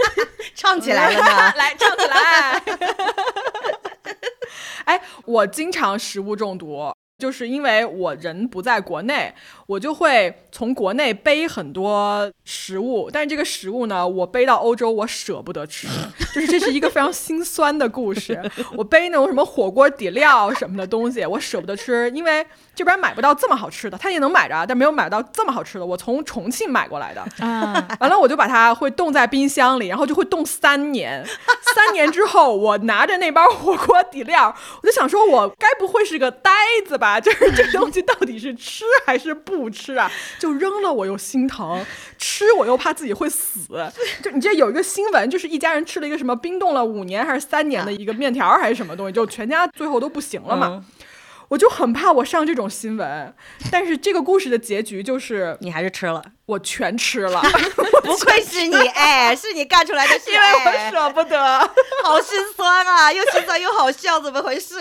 [0.56, 1.52] 唱起来了呢。
[1.56, 2.62] 来唱起来。
[4.86, 6.90] 哎，我经常食物中毒。
[7.18, 9.34] 就是因为我人不在国内，
[9.68, 15.86] 我就会从国内背很多食物，但是这个食物呢，我背到欧洲我舍不得吃，
[16.34, 18.40] 就是这是一个非常心酸的故事。
[18.74, 25.84] 我背那种什么火锅底料什么的东西，我舍不得吃，因为这边买不到这么好吃的，他也能买着，但没有买到这么好吃的。
[25.84, 31.22] 我从重庆买过来的，啊， 完了我就把它会冻在冰箱里，然后就会冻三年。
[31.74, 36.50] 三年之后，我拿着那包火锅底料，我就想说，我该不会是个呆
[36.86, 37.08] 子吧？
[37.08, 40.10] 啊，就是这东西到底是吃还是不吃啊？
[40.38, 41.82] 就扔了我又心疼，
[42.18, 43.60] 吃我又怕自己会死。
[44.22, 50.84] 就你这有一个新闻，就是一家人吃了一个什么冰冻了五年还是三年的一个面条还是什么东西，就全家最后都不行了嘛。
[51.48, 53.34] 我就很怕我上这种新闻，
[53.70, 57.42] 但是这个故事的结局就是你还是吃了，我全吃了。
[58.04, 61.58] 不愧是你，哎，是你干出来的事， 因为我舍不得，
[62.04, 64.76] 好心酸啊，又心酸又好笑，怎么回事？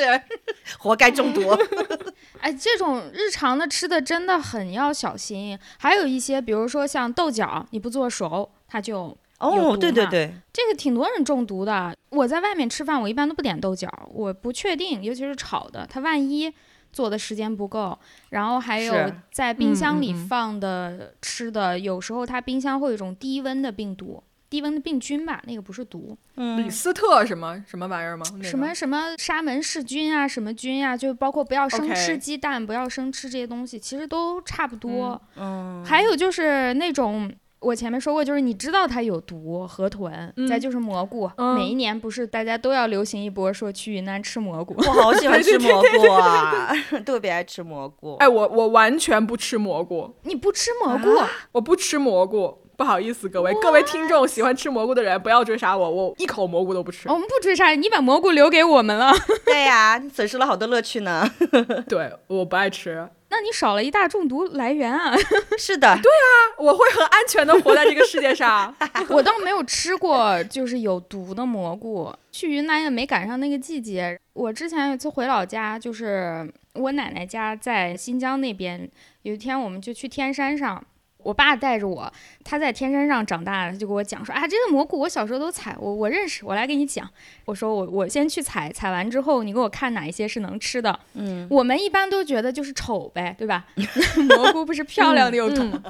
[0.77, 1.57] 活该中毒。
[2.39, 5.57] 哎，这种日常的吃的真的很要小心。
[5.77, 11.95] 还有一些，比如说像豆角，你不做熟，它就哦，对对对，这个挺多人中毒的。
[12.09, 16.51] 我在外面吃饭，我一般都不点豆角，我不确定，尤其是炒的，它万一
[16.91, 17.97] 做的时间不够，
[18.29, 24.23] 然后还有在冰箱里放的吃的，有时候它冰箱会有一种低温的病毒。
[24.49, 28.25] 低温的病菌吧，那个不是毒，李斯特什么什么玩意儿吗？
[28.41, 35.21] 什么什么沙门氏菌啊，什么菌啊，就包括不要生吃鸡蛋，不要生吃这些东西，其实都差不多。
[35.35, 41.29] 嗯，还有就是那种我前面说过，就是你知道它有毒，河豚，再就是蘑菇。
[41.55, 46.71] 每一年不是大家都要流行一波说去云南吃蘑菇，我好喜欢吃蘑菇啊，
[47.05, 48.15] 特别爱吃蘑菇。
[48.17, 51.19] 哎，我我完全不吃蘑菇，你不吃蘑菇？
[51.53, 52.59] 我不吃蘑菇。
[52.77, 57.09] 不好意思，各位各位听众，喜欢吃蘑菇的人不要追杀我，我一口蘑菇都不吃。
[57.09, 59.11] 我们不追杀你，把蘑菇留给我们了。
[59.43, 61.27] 对呀，你损失了好多乐趣呢。
[61.89, 63.09] 对，我不爱吃。
[63.29, 65.15] 那你少了一大中毒来源啊。
[65.57, 68.73] 是的，对啊，我会很安全的活在这个世界上。
[69.09, 74.19] 我倒没有吃过就是有毒的蘑菇，去云南也没赶上那个季节。
[74.33, 78.89] 我之前有一次回老家，就是我奶奶家在新疆那边，
[79.23, 80.83] 有一天我们就去天山上。
[81.23, 82.11] 我爸带着我，
[82.43, 87.09] 他在天山上长大的，他就给我讲说啊，这个蘑菇我小时候都采，我我认识，我来给你讲。
[87.45, 90.97] 我说我我先去采，采完之后你给我看哪一些是能吃的。
[91.13, 93.65] 嗯，我们一般都觉得就是丑呗，对吧？
[94.29, 95.83] 蘑菇不是漂亮的有毒 吗，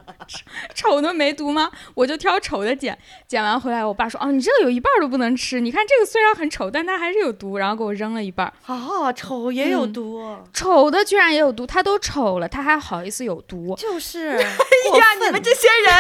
[0.74, 1.70] 丑的没毒吗？
[1.94, 8.52] 我就挑丑的捡，捡完回来，我爸说啊，你这个有一半都不能吃，你看这个虽然很丑，但它还是有毒，然后给我扔了一半。
[8.66, 13.76] 啊，丑也有毒，丑的居然也有毒，它都丑了，它还好意思有毒？
[13.76, 15.94] 就是， 哎呀，你们这些人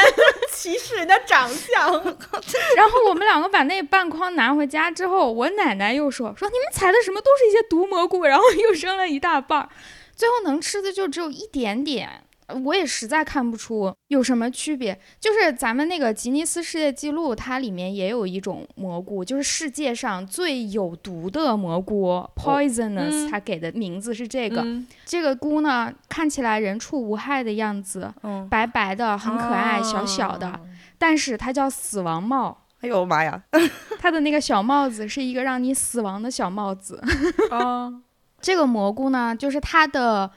[0.51, 1.91] 歧视人家长相。
[2.75, 9.69] 然后我们两个把那半筐拿回家之后，我奶奶又说说你们采的什么都是一些毒蘑菇，然后又扔了一大半儿，
[10.15, 12.23] 最后能吃的就只有一点点。
[12.63, 24.65] 我也实在看不出有什么区别，就是咱们那个吉尼斯世界纪录，它里面也有一种蘑菇，就是世界上最有毒的蘑菇，poisonous，它给的名字是这个。
[25.05, 28.13] 这个菇呢，看起来人畜无害的样子，
[28.49, 30.57] 白白的，很可爱，小小的，
[30.97, 32.65] 但是它叫死亡帽。
[32.79, 33.43] 哎呦妈呀，
[33.99, 37.03] 它的那个小帽子是一个让你死亡的小帽子。
[37.51, 37.91] 啊，
[38.39, 40.31] 这个蘑菇呢，就是它的。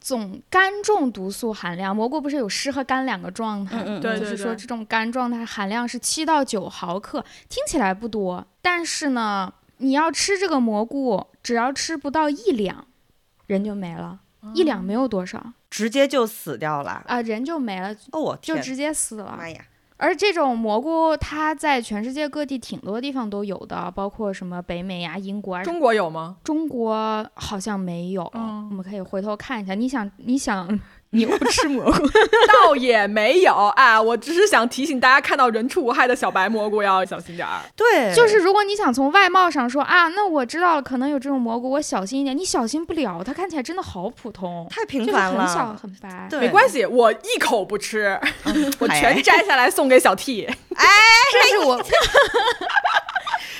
[0.00, 3.82] 总肝中毒素含量，蘑菇不是有湿和干两个状态？
[3.84, 12.86] 嗯对就是说这种干状态含量是七到九毫克，听起来不多，但是呢，你要吃这个蘑菇，只要吃不到一两，
[13.46, 14.20] 人就没了，
[14.54, 19.60] 一两没有多少，直接就死掉了啊，人就没了，哦，我就直接死了，妈呀！
[19.98, 25.62] 而这种蘑菇，它在全世界各地挺多地方都有的，包括什么北美呀、英国啊。
[25.64, 26.36] 中国有吗？
[26.42, 29.74] 中国好像没有，我们可以回头看一下。
[29.74, 30.66] 你想，你想。
[31.10, 32.06] 你又不吃蘑菇，
[32.64, 37.60] 倒也没有啊，我只是想提醒大家，看到人畜无害的小白蘑菇要小心点儿。
[37.74, 42.36] 对，就是如果你想从外貌上说啊，那我知道了，可能有这种蘑菇，我小心一点。
[42.36, 46.26] 你小心不了，它看起来真的好普通，太平凡了，很小很白。
[46.28, 48.20] 对，没关系，我一口不吃，
[48.78, 50.44] 我全摘下来送给小 T。
[50.76, 50.86] 哎，
[51.32, 51.82] 这是我。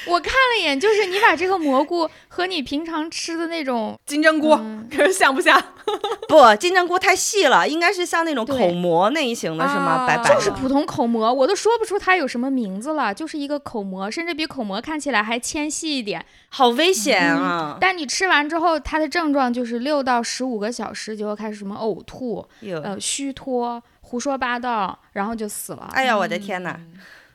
[0.07, 2.09] 我看了一眼，就是你把这个蘑菇
[2.39, 4.57] 和你平常吃的那种金针菇，
[5.13, 5.61] 像不像？
[6.29, 10.07] 不，金针菇太细了，应该是像那种口蘑那一型的，是吗？
[10.07, 17.77] 白白就是普通口蘑，我都说不出它有什么名字了，就是一个口蘑，甚至比口蘑看起来还纤细一点，好危险啊！
[17.81, 22.47] 但你吃完之后，它的症状就是六到十五个小时就会开始什么呕吐、
[22.85, 25.91] 呃虚脱、胡说八道，然后就死了。
[25.93, 26.79] 哎呀，我的天哪！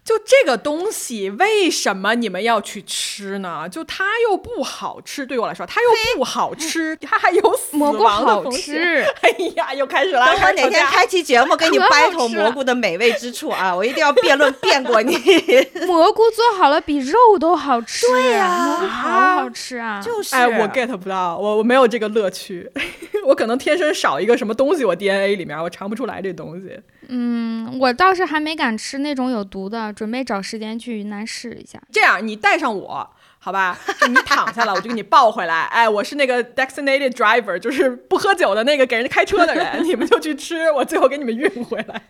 [0.03, 3.67] 就这个东西，为什么你们要去吃呢？
[3.69, 5.87] 就它又不好吃，对我来说，它又
[6.17, 8.75] 不好吃，它还有 死蘑菇亡的好风险。
[8.75, 10.25] 吃，哎呀，又开始了。
[10.25, 15.15] 等我哪天开期节目跟你 battle 蘑菇的美味之处啊，我一定要辩论辩过你。
[15.87, 18.05] 蘑菇做好了比肉都好吃。
[18.07, 20.01] 对呀蘑菇好好吃啊！
[20.03, 22.69] 就是，哎，我 get 不到，我我没有这个乐趣，
[23.25, 26.77] 我可能天生少一个什么东西，我 DNA 里面我尝不出来这东西。
[27.07, 31.81] 嗯，我倒是还没敢吃那种有毒的，准备找时间去云南试一下。
[31.91, 33.77] 这样，你带上我，好吧？
[33.99, 35.63] 就你躺下了，我就给你抱回来。
[35.65, 42.01] 哎，我是那个 designated driver，就是不喝酒的那个给人家开车的人，你们就去吃，我最后给你们运回来。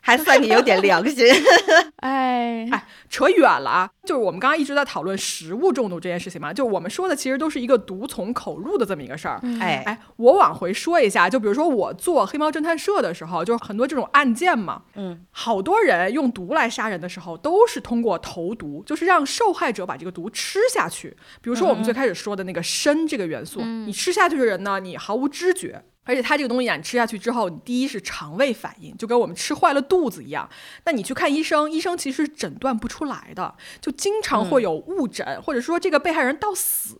[0.00, 1.26] 还算你有点良心。
[2.00, 3.90] 哎，哎，扯远了啊！
[4.10, 9.40] 就是我们刚刚一直在讨论食物中毒这件事情嘛，就我们说的其实都是一个毒从口入的这么一个事儿。
[9.60, 21.16] 哎，哎，我往回说一下，就比如说我做黑猫侦探社的时候，就是很多这种案件嘛，嗯，好多人用毒来杀人的时候，都是通过投毒，就是让受害者把这个毒吃下去。
[21.40, 25.84] 比如说我们最开始说的那个砷这个元素，你吃下去的人呢，你毫无知觉。
[26.04, 30.48] 而且它这个东西啊，你吃下去之后，你第一是肠胃反应，就跟我们吃坏了肚子一样。
[30.84, 36.98] 那你去看医生，医生其实诊断不出来的，就经常会有误诊，或者说这个被害人到死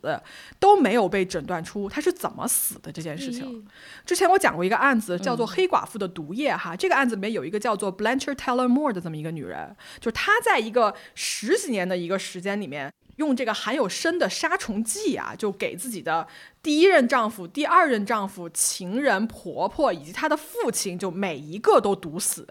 [0.59, 3.67] 都没有被诊断出他是怎么死的这件事情。
[4.05, 6.77] 之前我讲过一个案子，叫做黑寡妇的毒液哈。
[6.77, 16.27] 这个案子里面有一个叫做 Blanchard Taylor Moore 的这么一个女人，就是她在一个十几年的一个时间里面，用这个含有砷的杀虫剂啊，就给自己的
[16.63, 22.47] 第一任丈夫、第二任丈夫、情人、婆婆以及她的父亲，就每一个都毒死。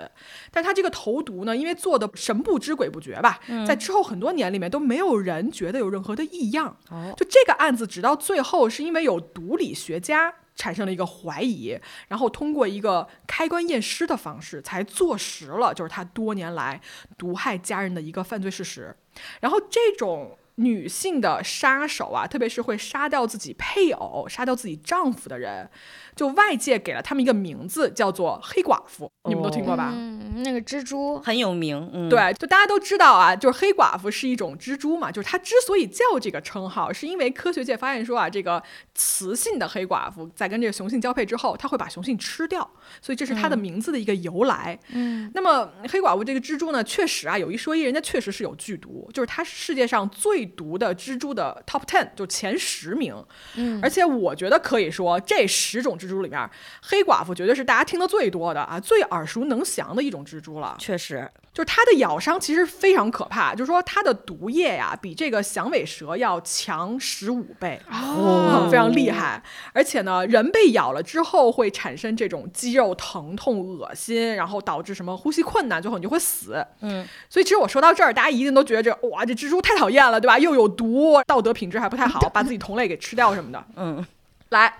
[0.51, 6.77] 但她这个投毒呢，因为做的神不知鬼不觉吧，在之后很多年里面都没有人觉得有任何的异样。
[6.91, 11.77] 哦就这个案子，直到最后是因为有毒理学家产生了一个怀疑，
[12.07, 16.79] 然后通过一个开棺验尸的方式，才坐实了就是他多年来
[17.17, 18.95] 毒害家人的一个犯罪事实。
[19.41, 25.69] 然后这种女性的杀手啊，特别是会杀掉自己配偶、杀掉自己丈夫的人，
[26.15, 29.09] 就外界给了他们一个名字，叫做黑寡妇。
[29.27, 29.93] 你们都听过吧？
[30.35, 31.89] 嗯，那个蜘蛛，很有名。
[31.93, 38.61] 嗯，，对，就大家都知道啊，就是黑寡妇是一种蜘蛛嘛，就是它之所以叫这个称号，是因为科学界发现说啊，这个
[38.93, 42.69] 雌性的黑寡妇在跟这个雄性交配之后，它会把雄性吃掉，
[43.01, 44.77] 所以这是它的名字的一个由来。
[44.89, 53.15] 嗯，那么黑寡妇这个蜘蛛呢，确实啊，有一说一，人家确实是有剧毒，就是它是世界上最毒的蜘蛛的 top ten，就前十名。
[53.55, 56.49] 嗯，而且我觉得可以说，这十种蜘蛛里面，
[56.81, 60.75] 黑寡妇绝对是大家听得最多的啊，最耳熟能详的一种蜘蛛了。
[60.79, 67.79] 确实，就是它的咬伤其实非常可怕，就是说它的毒液呀，比这个响尾蛇要强十五倍。
[67.91, 69.41] 哦 非常厉害，
[69.73, 76.65] 而且呢，人被咬了之后会产生这种肌肉疼痛、恶心，然后导致什么呼吸困难，最后你就会死。
[76.81, 80.37] 嗯，所以其实我说到这儿，大家一定都觉得这哇，这蜘蛛太讨厌了，对吧？
[80.37, 83.63] 又有毒，道德品质还不太好， 把自己同类给吃掉什么的。
[83.75, 84.05] 嗯，
[84.49, 84.71] 来，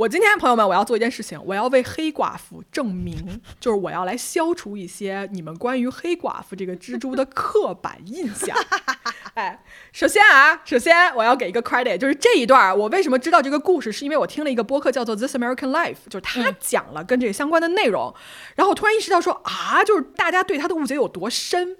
[0.00, 8.56] 我今天朋友们，我要做一件事情，我要为黑寡妇证明，就是我要来消除一些你们关于黑寡妇这个蜘蛛的刻板印象。
[9.34, 18.14] 哎， 首先啊，首先我要给一个 credit，就是这一段儿我为什么知道这个故事，是因为我听了一个播客叫做《This American Life》，就是他讲了跟这个相关的内容，
[18.56, 21.76] 然后我突然意识到说啊，就是大家对他的误解有多深。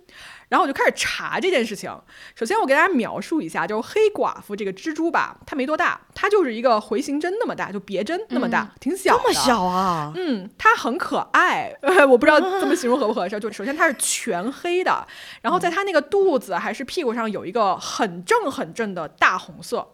[0.51, 1.91] 然后我就开始查这件事情。
[2.35, 9.23] 首先，我给大家描述一下，就是黑寡妇这个蜘蛛吧，它没多大，它就是一个回形针那么大，就别针那么大，挺小的。
[9.23, 10.13] 这么小啊？
[10.17, 11.73] 嗯，它很可爱，
[12.09, 13.39] 我不知道 这么形容合不合适。
[13.39, 15.07] 就首先它是全黑的，
[15.41, 19.87] 然后在它那个肚子还是屁股上有一个很正很正的大红色。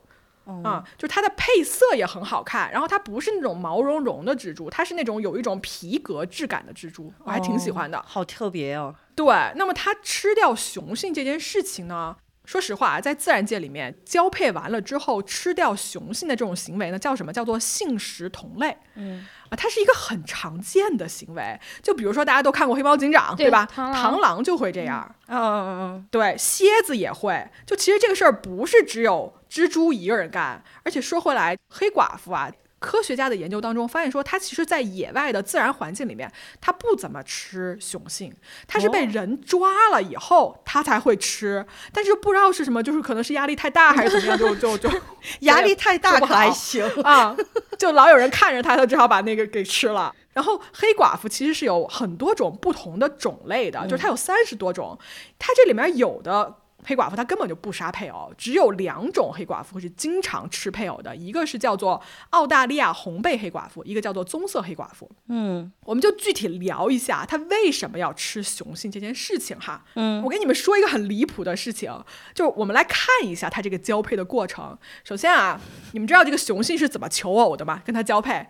[0.46, 8.00] 啊、就是它的配色也很好看，然后它不是那种毛茸茸的蜘蛛，它是那种有一种皮革质感的蜘蛛，我还挺喜欢的。
[8.06, 8.94] 好特别哦。
[9.14, 12.16] 对，那么它吃掉雄性这件事情呢？
[12.46, 17.32] 说实话，在自然界里面，交配完了之后吃掉雄性的这种行为呢，叫什么？
[17.32, 18.74] 叫做性食同类。
[18.94, 21.61] 嗯啊，它是一个很常见的行为。
[21.82, 23.68] 就比如说，大家都看过《黑猫警长》，对吧？
[23.74, 25.14] 螳螂螳螂就会这样。
[25.26, 27.48] 嗯嗯嗯对，蝎子也会。
[27.66, 32.50] 就其实这个事儿不是只有蜘蛛一个人干，而且说回来，黑寡妇啊。
[32.87, 38.33] 科学家的研究当中发现说，它其实，在野外的自然环境里面，它不怎么吃雄性，
[38.68, 41.66] 它是被哦人抓了以后，它才会吃。
[41.92, 45.01] 但是不知道是什么，就是可能是压力太大还是怎么样，就 就就
[45.40, 46.87] 压力太大做不可还行。
[47.03, 47.37] 啊，
[47.77, 50.14] 就老有人看着它，它只好把那个给吃了。
[50.33, 54.96] 然后黑寡妇其实是有很多种不同的种类的，就是它有三十多种，
[55.40, 56.55] 它这里面有的。
[56.87, 65.10] 黑寡妇她根本就不杀配偶，只有两种黑寡妇是经常吃配偶的，一个是叫做澳大利亚红背黑寡妇，一个叫做棕色黑寡妇。
[65.28, 69.84] 嗯我们就具体聊一下她为什么要吃雄性这件事情哈。
[69.96, 71.92] 嗯我给你们说一个很离谱的事情，
[72.32, 74.78] 就是我们来看一下它这个交配的过程。
[75.02, 75.60] 首先啊，
[75.92, 77.82] 你们知道这个雄性是怎么求偶的吗？
[77.84, 78.46] 跟它交配，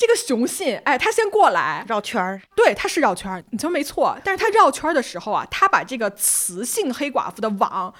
[0.00, 4.16] 这个雄性，哎，他先过来，绕圈儿，对，他是绕圈儿，你说没错。
[4.24, 7.92] 但是他绕圈儿的时候啊，他把这个雌性黑寡妇的网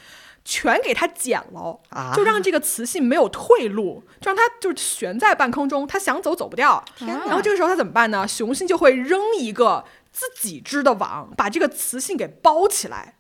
[0.42, 6.82] 全给它剪了，啊就让这个雌性没有退路，就让它就是悬在半空中，它想走走不掉。
[7.01, 8.26] 然后这个时候它怎么办呢？
[8.26, 13.16] 雄性就会扔一个自己织的网，把这个雌性给包起来，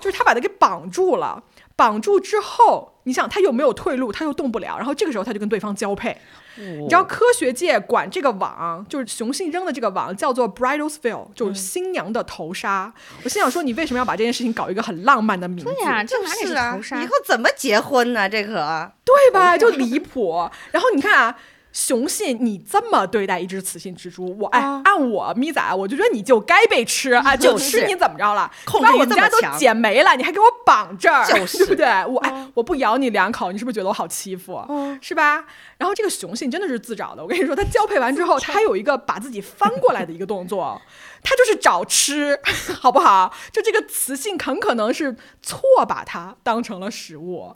[0.00, 1.44] 就是它把它给绑住了。
[1.78, 6.18] 绑住之后，你想他又没有退路，他又动不了，然后这个时候他就跟对方交配。
[6.56, 12.92] 你你知道科学界管这个网，就是雄性扔的这个网叫做 bridal veil，就是新娘的头纱。
[13.22, 15.70] 我心想说，你为什么要把这件事情搞一个很浪漫的名字？
[15.72, 17.06] 对呀、这就哪里是啊头，纱以？
[17.06, 18.28] 后怎么结婚呢？
[18.28, 19.56] 这可对吧？
[19.56, 20.50] 就离谱。
[20.72, 21.38] 然后你看啊。
[21.80, 27.36] 雄性，你这么对待一只雌性蜘蛛，我哎，啊按我咪仔，我就觉得你就该被吃 啊！
[27.36, 28.50] 就就吃你怎么着了？
[28.64, 31.86] 控制我们家都这么强剪没了，你还给我绑这儿，就是对不对？
[32.06, 34.60] 我哎，我不咬你两口，你是不是觉得我好欺负？
[34.68, 35.44] 嗯是吧？
[35.76, 37.22] 然后这个雄性真的是自找的。
[37.22, 40.82] 我跟你说，它交配完之后，它还有一个把自己翻过来的一个动作，
[41.22, 42.38] 它就是找吃，
[42.80, 43.32] 好不好？
[43.52, 47.54] 就这个雌性很可能是错把它当成了食物，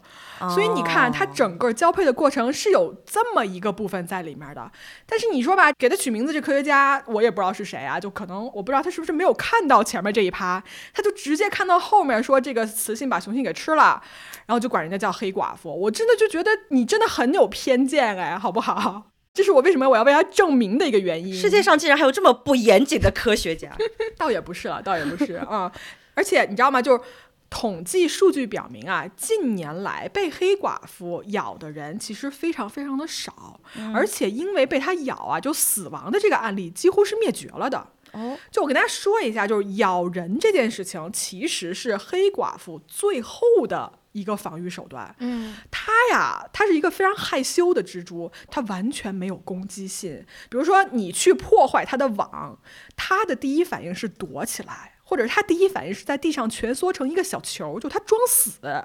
[0.51, 4.71] 所以你看，它整个交配的过程是有这么一个部分在里面的。
[5.07, 14.03] 但是你说吧，给它取名字这科学家，我也不知道是谁啊，就可能我不知道他是不是没有看到前面这一趴，他就直接看到后面说这个雌性把雄性给吃了，
[14.47, 15.73] 然后就管人家叫黑寡妇。
[15.73, 19.12] 我真的就觉得你真的很有偏见哎，好不好？
[19.35, 21.35] 这是我为什么我要为他证明的一个原因。
[21.35, 23.77] 世界上竟然还有这么不严谨的科学家，
[24.17, 25.73] 倒也不是了，倒也不是啊、
[26.15, 26.83] 而且你知道吗？
[26.83, 27.01] 就是
[27.49, 33.61] 统计数据表明啊，近年来被黑寡妇咬的人其实非常非常的少，
[33.95, 37.89] 而且因为被它咬啊就死亡的这个案例几乎是灭绝了的。
[38.13, 45.15] 哦，就我跟大家说一下，就是咬人这件事情其实是黑寡妇最后的一个防御手段。
[45.19, 50.25] 嗯，它呀，它是一个非常害羞的蜘蛛，它完全没有攻击性。
[50.49, 52.59] 比如说，你去破坏它的网，
[52.97, 58.85] 它的第一反应是躲起来，或者是它第一反应是在地上蜷缩成一个小球，就它装死。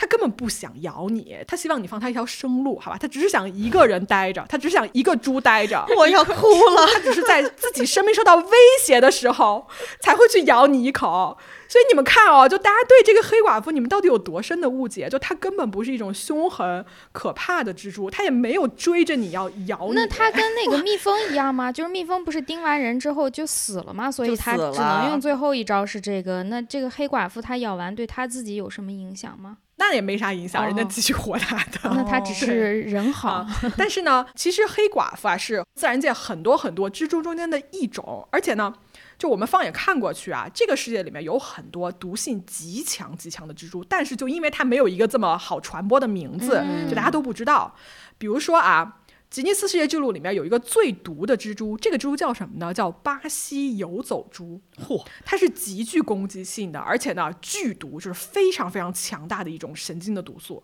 [0.00, 2.96] 它根本不想咬你，他希望你放他一条生路，好吧？
[2.98, 5.84] 他只是想一个人待着，他只是想一个猪待着。
[5.94, 6.86] 我要哭了。
[6.90, 8.50] 他只是在自己生命受到威
[8.82, 9.66] 胁的时候
[10.00, 11.36] 才会去咬你一口。
[11.68, 15.06] 所以你们看哦，就大家对这个黑寡妇，你们到底有多深的误解？
[15.06, 16.82] 就它根本不是一种凶狠
[17.12, 19.92] 可怕的蜘蛛，它也没有追着你要咬你。
[19.92, 21.70] 那它跟那个蜜蜂一样吗？
[21.70, 24.10] 就是蜜蜂不是叮完人之后就死了吗？
[24.10, 26.42] 所以就它只能用最后一招是这个。
[26.44, 29.58] 那这个黑寡妇它咬完对它自己有什么影响吗？
[29.80, 31.80] 那也没啥影响，人家哦继续活他的。
[31.84, 33.46] 那他只是人好啊。
[33.76, 38.72] 但是呢，其实黑寡妇啊是自然界很多很多蜘蛛中间的一种，而且呢，
[39.18, 47.74] 就我们放眼看过去啊，这个世界里面有很多毒性极强极强的蜘蛛，但是就因为它没有一个这么好传播的名字，嗯就大家都不知道。
[48.18, 48.98] 比如说啊。
[49.30, 52.74] 吉尼斯世界纪录里面有一个最毒的蜘蛛，这个蜘蛛叫什么呢？
[52.74, 54.60] 叫巴西游走蛛。
[54.76, 60.60] 嚯，它是极具攻击性的，而且呢剧毒，就是非常非常强大的一种神经的毒素。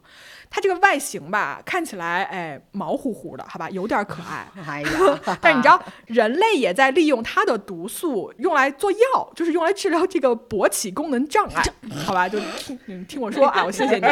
[0.50, 4.46] 它这个外形吧，看起来哎毛乎乎的，好吧， 有点可爱。
[4.66, 4.90] 哎呀，
[5.40, 11.62] 但是你知道，人类也在利用它的毒素用来做药，就是用来治疗这个勃起功能障碍，
[12.04, 12.28] 好吧？
[12.28, 14.06] 就听你听我说啊，我谢谢你。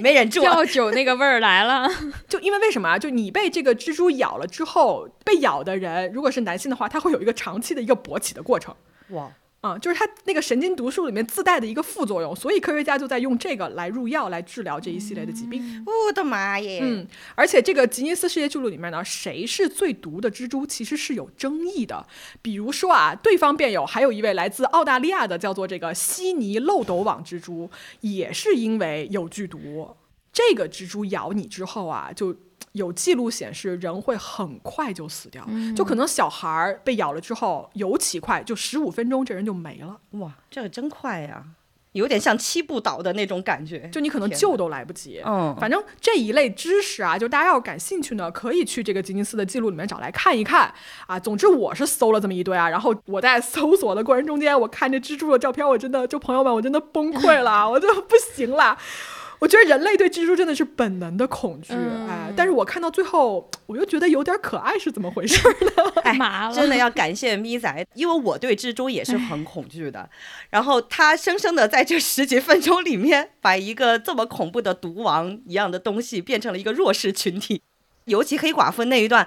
[0.00, 1.88] 没忍住啊，药酒那个味儿来了，
[2.28, 2.98] 就因为为什么啊？
[2.98, 8.74] 就你被这个蜘蛛咬了之后，被咬的人如果是男性的话，他会有一个长期的一个勃起的过程。
[9.08, 9.28] 哇，
[9.60, 15.84] 啊、就是它那个神经毒素里面自带的一个副作用，所以科学家就在用这个来入药来治疗这一系列的疾病。
[15.84, 16.78] 我的妈耶！
[16.80, 17.04] 嗯，
[17.34, 22.06] 而且这个吉尼斯世界纪录里面呢，谁是最毒的蜘蛛其实是有争议的。
[22.40, 27.68] 比如说啊，对方辩友还有一位来自澳大利亚的叫做这个悉尼漏斗网蜘蛛，
[28.02, 29.96] 也是因为有剧毒。
[30.32, 32.36] 这个蜘蛛咬你之后啊，就
[32.78, 39.98] 有记录显示人会很快就死掉，就可能小孩儿被咬了之后尤其快，就十五分钟这人就没了。
[40.12, 41.44] 哇，这个真快呀，
[41.92, 43.88] 有点像七步倒的那种感觉。
[43.92, 45.20] 就你可能救都来不及。
[45.26, 50.72] 嗯反正这一类知识啊，就大家要感兴趣呢，可以去这个吉尼斯的记录里面找来看一看
[51.06, 51.18] 啊。
[51.18, 58.78] 总之我是搜了这么一堆啊，然后我在搜索的过程中间，我看这蜘蛛的照片，我真的就朋友们，我真的崩溃了，我就不行了。
[59.38, 65.36] 我觉得人类对蜘蛛真的是本能的恐惧，嗯哎，但是我看到最后，我又觉得有点可爱，是怎么回事
[65.76, 65.92] 呢？
[66.02, 70.08] 哎麻了真的要感谢咪仔，因为我对蜘蛛也是很恐惧的。
[70.50, 77.62] 然后他生生的在这十几分钟里面，把一个这么恐怖的毒王一样的东西变成了一个弱势群体。
[78.08, 79.26] 尤其黑寡妇那一段，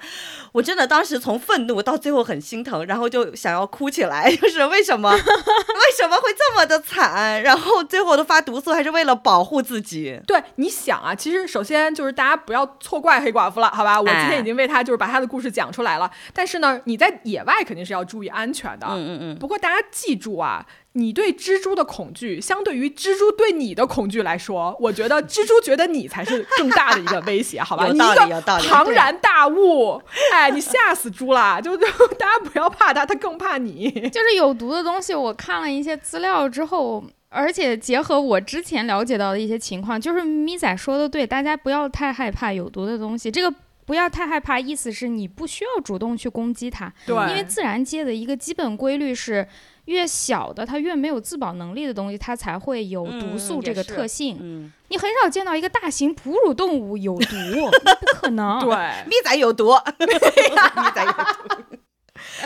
[0.52, 5.18] 我真的当时从愤怒到最后很心疼，然后就想要哭起来， 就是为什么 为
[5.98, 7.42] 什么会这么的惨？
[7.44, 10.20] 然后最后都发毒素，还是为了保护自己。
[10.28, 14.00] 对，你想啊，其实首先就是大家不要错怪黑寡妇了，好吧？
[14.02, 18.88] 我今天哎已经为她就是把她的故事讲出来了，但是呢，你在野外肯定是要注意安全的。
[18.90, 27.88] 嗯嗯嗯，不过大家记住啊，你对蜘蛛的恐惧，相对于蜘蛛对你的恐惧来说，我觉得蜘蛛觉得你才是更大的一个威胁，好吧？
[27.88, 30.02] 有道你一个理有道理庞然大物，
[30.34, 31.62] 哎，你吓死猪啦！
[31.62, 31.86] 就 就
[32.20, 33.90] 大家不要怕它，它更怕你。
[34.12, 43.32] 就是有毒的东西，我看了一些资料之后，而且结合我之前了解到的一些情况，就是咪仔说的对，大家不要太害怕有毒的东西。
[43.32, 43.54] 这个
[43.86, 49.48] 不要太害怕，意思是你不需要主动去攻击它，对，因为自然界的一个基本规律是，
[49.86, 54.38] 越小的它越没有自保能力的东西，它才会有毒嗯素这个特性。
[54.40, 57.36] 嗯，你很少见到一个大型哺乳动物有毒，
[58.00, 58.60] 不可能。
[58.62, 58.76] 对。
[59.06, 61.78] 咪仔有毒， 咪仔有毒。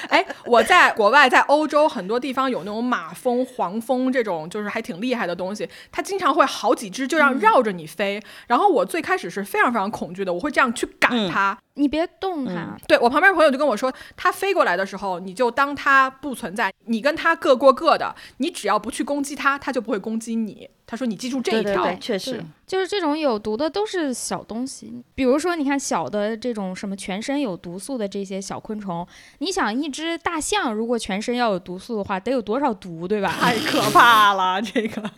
[0.09, 5.67] 哎，我在国外，在欧洲很多地方有那种马蜂、黄蜂这种，就是还挺厉害的东西。
[5.91, 8.21] 它经常会好几只就让绕着你飞。
[8.47, 11.57] 然后我最开始是非常非常恐惧的，我会这样去赶嗯它。
[11.77, 20.69] 你别动它，对我旁边朋友就跟我说，它飞过来的时候，你就当它不存在，你跟它各过各的，你只要不去攻击它，它就不会攻击你。
[20.87, 21.63] 他说你记住这一条。
[21.63, 29.05] 对对对，确实，就是这种有毒的都是小东西，比如说你看小的这种什么全身有毒素的这些小昆虫，
[29.39, 33.35] 你想一只大象如果全身要有毒素的话，得有多少毒，对吧？
[33.39, 35.01] 太可怕了，这个。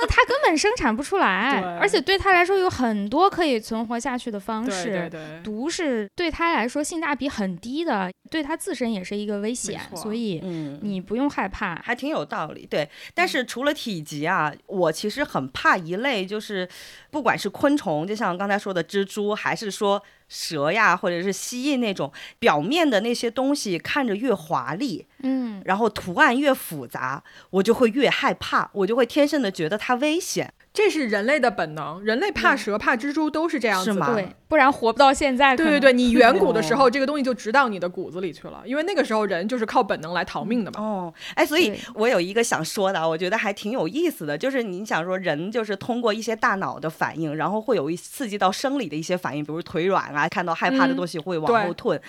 [0.00, 4.84] 那它根本生产不出来，而且对它来说有很多可以存活下去的方式。
[4.90, 5.40] 对对。
[5.42, 10.78] 毒是对它来说性价比很低的，对它自身也是一个危险，所以嗯。
[10.82, 11.74] 你不用害怕。
[11.84, 12.88] 还挺有道理，对。
[13.12, 16.68] 但是除了体积啊，我其实很怕一类，就是
[17.10, 30.52] 不管是昆虫，就像刚才说的蜘蛛，还是说蛇呀，或者是蜥蜴那种，表面的那些东西看着越华丽，嗯，然后图案越复杂，我就会越害怕，我就会天生的觉得它危险。
[30.72, 33.92] 这是人类的本能，人类怕蛇、怕蜘蛛都是这样子的。
[33.94, 35.56] 是吗对，不然活不到现在。
[35.56, 40.80] 对对对，你 远古的时候，这个东西就植到你的骨子里去了，因为那个时候人就是靠本能来逃命的嘛。
[40.80, 52.00] 哦，哎，所以我有一个想说的啊，我觉得还挺有意思的，就是你想说人就是通过一些大脑的反应，然后会有一刺激到生理的一些反应，比如腿软啊，看到害怕的嗯东西会往后退。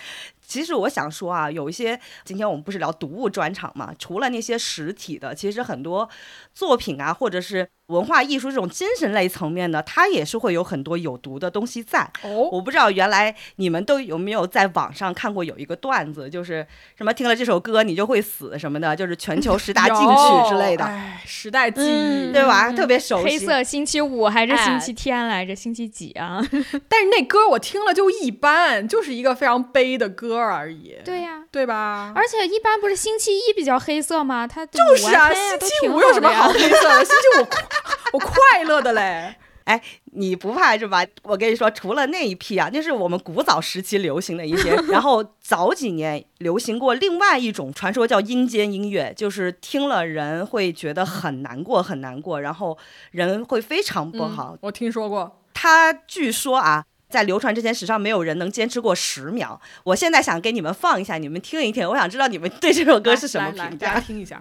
[0.46, 6.08] 其实我想说啊，有一些今天我们不是聊读物专场嘛，除了那些实体的，其实很多
[6.52, 12.00] 作品啊，或者是文化艺术这种精神类层面呢，它也是会有很多有毒的东西在。
[12.22, 16.66] 哦，我不知道原来你们都有没有在网上看过有一个段子，就是
[16.96, 22.30] 什么听了这首歌你就会死什么的，就是全球十大禁曲之类的， 哎，时代记忆。
[22.32, 22.68] 对吧？
[22.70, 23.24] 嗯特别熟悉。
[23.24, 25.54] 黑色星期五还是哎星期天来着？
[25.54, 26.40] 星期几啊？
[26.88, 30.94] 但是那歌我听了就一般，就是一个非常悲的歌而已。
[31.04, 32.12] 对呀、对吧？
[32.14, 34.46] 而且一般不是星期一比较黑色吗？
[34.46, 37.04] 它就就是啊，星期五有什么好黑色的？
[37.04, 37.46] 星期五
[38.12, 39.34] 我快乐的嘞。
[39.64, 39.80] 哎，
[40.12, 41.04] 你不怕是吧？
[41.22, 52.76] 我跟你说，除了那一批啊，那是我们古早时期流行的一些， 然后早几年流行过另外一种传说叫阴间音乐，就是听了人会觉得很难过，很难过，然后
[53.12, 54.54] 人会非常不好。
[54.54, 55.40] 嗯我听说过。
[55.54, 56.84] 它据说啊。
[57.10, 59.60] 在流传之前，史上没有人能坚持过十秒。
[59.82, 61.84] 我现在想给你们放一下，你们听一听。
[61.88, 64.00] 我想知道你们对这首歌是什么评来来大家价。
[64.00, 64.40] 听一下。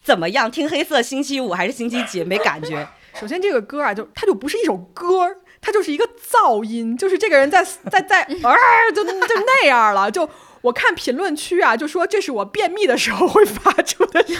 [0.08, 0.50] 怎么样？
[0.50, 2.24] 听黑色星期五还是星期几？
[2.24, 2.88] 没感觉。
[3.20, 8.56] 首先，这个歌啊，就它就不是一首歌，它就是一个噪音，就是这个人在 在在啊，
[8.94, 10.10] 就就那样了。
[10.10, 10.26] 就
[10.62, 14.34] 我看评论区啊，就说这是我便秘的时候会发出的声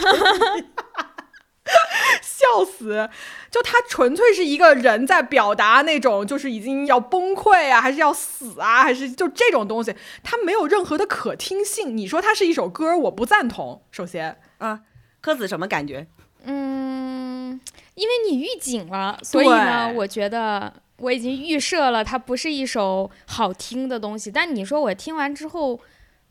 [0.57, 0.65] 音，
[2.23, 3.11] 笑死！
[3.51, 11.97] 就他纯粹是一个人在表达那种就是已经要崩溃啊，还是要死啊，还是就这种东西，它没有任何的可听性。
[11.97, 13.83] 你说它是一首歌，我不赞同。
[13.91, 14.81] 首先，啊，
[15.21, 16.07] 柯子什么感觉？
[16.45, 17.61] 嗯，
[17.95, 24.31] 因为你预警了，所以呢，我觉得我已经预设了它不是一首好听的东西。
[24.31, 25.79] 但你说我听完之后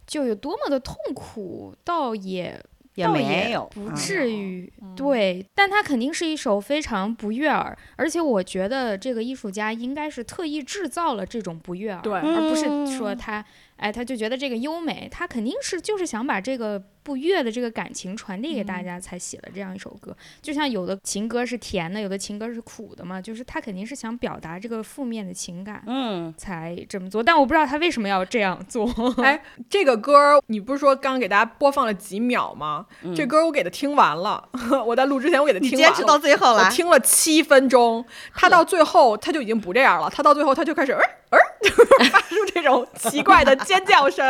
[0.06, 2.60] 就有多么的痛苦，倒也
[2.96, 4.72] 也倒没有，不嗯至于。
[4.96, 12.64] 对，但它肯定是一首非常不悦耳，而且我觉得这个艺术家应该是特意制造了这种不悦耳，对而不是
[12.98, 13.46] 说嗯他，
[13.78, 20.16] 哎，他就觉得这个优美，他肯定是就是想把这个不悦的这个感情传递给大家，才写了这样一首歌。
[20.42, 25.84] 就像有的情歌是甜的，有的情歌是苦的嘛，就是他肯定是想表达这个负面的情感。
[25.88, 28.88] 嗯，才这么做，但我不知道他为什么要这样做。
[29.24, 32.86] 哎，这个歌儿你不是说刚刚给大家播放了几秒吗？
[33.16, 34.50] 这歌儿我给他听完了，
[34.86, 38.04] 我在录之前我给他你听完了，坚持到最后了我，听了七分钟，
[38.34, 41.00] 他到最后他就已经不这样了，他到最后他就开始呃
[41.30, 44.26] 呃，就是发出这种奇怪的尖叫声，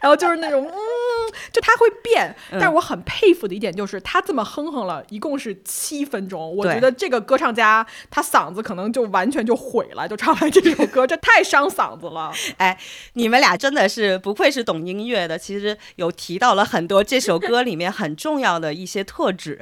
[0.00, 0.74] 然后就是那种嗯，
[1.52, 2.34] 就他会变。
[2.50, 12.32] 但是我很佩服的一点就是他这么哼哼了一共是七分钟，我觉得这个歌唱家他嗓子可能就完全就毁了，就唱完这首歌，这太伤嗓子了。
[12.58, 12.78] 哎，
[13.14, 19.58] 你们俩真的是不愧是懂音乐的，其实有提到了很多这首歌里面很重要的一些特质。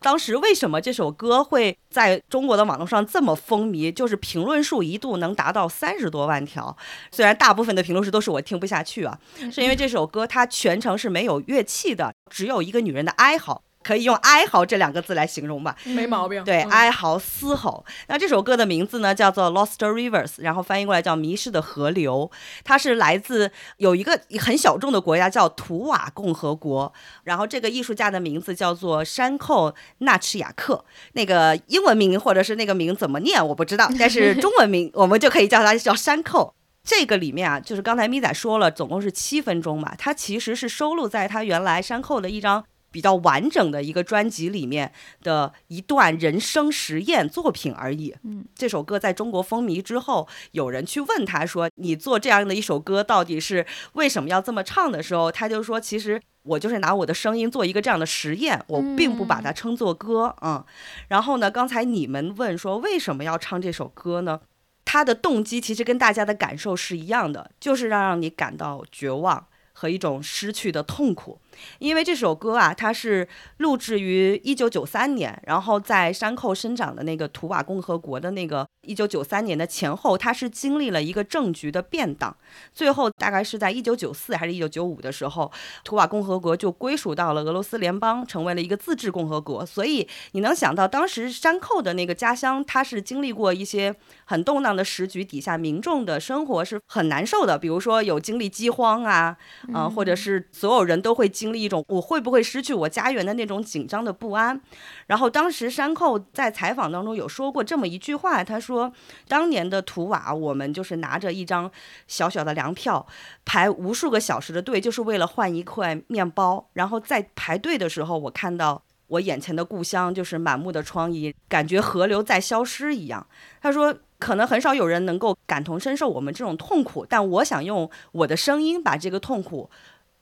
[0.00, 3.92] 当时为什么这首歌会在中国的网络上这么风靡？
[3.92, 6.76] 就是评论数一度能达到三十多万条，
[7.12, 9.18] 虽然大部分的评论是都是我听不下去啊，
[9.52, 13.62] 是因为这首歌它全程是没有乐器的，只有一个女人的哀嚎。
[13.82, 17.84] 可以用哀嚎这两个字来形容吧，没毛病，对，嗯哀嚎嘶吼。
[18.08, 22.30] 那这首歌的名字呢叫做《Lost Rivers》，然后翻译过来叫《迷失的河流》。
[22.62, 26.92] 它是来自有一个很小众的国家叫图瓦共和国，
[27.24, 30.84] 然后这个艺术家的名字叫做山寇纳赤雅克。
[31.12, 36.54] 那个英文名或者是那个名怎么念我不知道，但是中文名我们就可以叫它叫山寇。
[36.82, 48.14] 这个里面啊，就是刚才咪仔说了，总共是七分钟嘛，它其实是收录在他原来山寇的一张比较完整的一个专辑里面的一段人生实验作品而已。
[48.22, 60.64] 嗯，这首歌在中国风靡之后，有人去问他说：“你做这样的一首歌，到底是为什么要这么唱？”的时候，他就说：“其实我就是拿我的声音做一个这样的实验，我并不把它称作歌。”嗯，
[61.08, 64.40] 然后呢，刚才你们问说为什么要唱这首歌呢？
[64.84, 71.38] 他的动机其实跟大家的感受是一样的，就是让让你感到绝望和一种失去的痛苦。
[71.78, 73.26] 因为这首歌啊，它是
[73.58, 82.36] 录制于一九九三年，然后在山寇生长的那个图瓦共和国的那个一九九三年的前后，它是经历了一个政局的变档，
[82.72, 85.50] 最后大概是在一九九四还是一九九五的时候，
[85.84, 89.64] 图瓦共和国就归属到了俄罗斯联邦，成为了一个自治共和国。
[89.64, 93.94] 所以你能想到，当时山寇的那个家乡，它是经历过一些
[94.24, 99.36] 很动荡的时局，底下民众的生活是很难受的，比如说有经历饥荒啊，
[99.72, 104.60] 啊、或者是所有人都会经一种我会不会失去我家园的那种紧张的不安。
[105.06, 108.92] 然后当时山寇在采访当中有说过这么一句话，他说
[109.28, 111.70] ：“当年的图瓦，我们就是拿着一张
[112.06, 113.06] 小小的粮票，
[113.44, 116.68] 排无数个小时的队，就是为了换一块面包。
[116.74, 123.26] 然后在排队的时候，我看到。”我眼前的故乡就是满目的疮痍，感觉河流在消失一样。
[123.60, 129.68] 他说，可能很少有人能够感同身受我们这种痛苦，但我想用我的声音把这个痛苦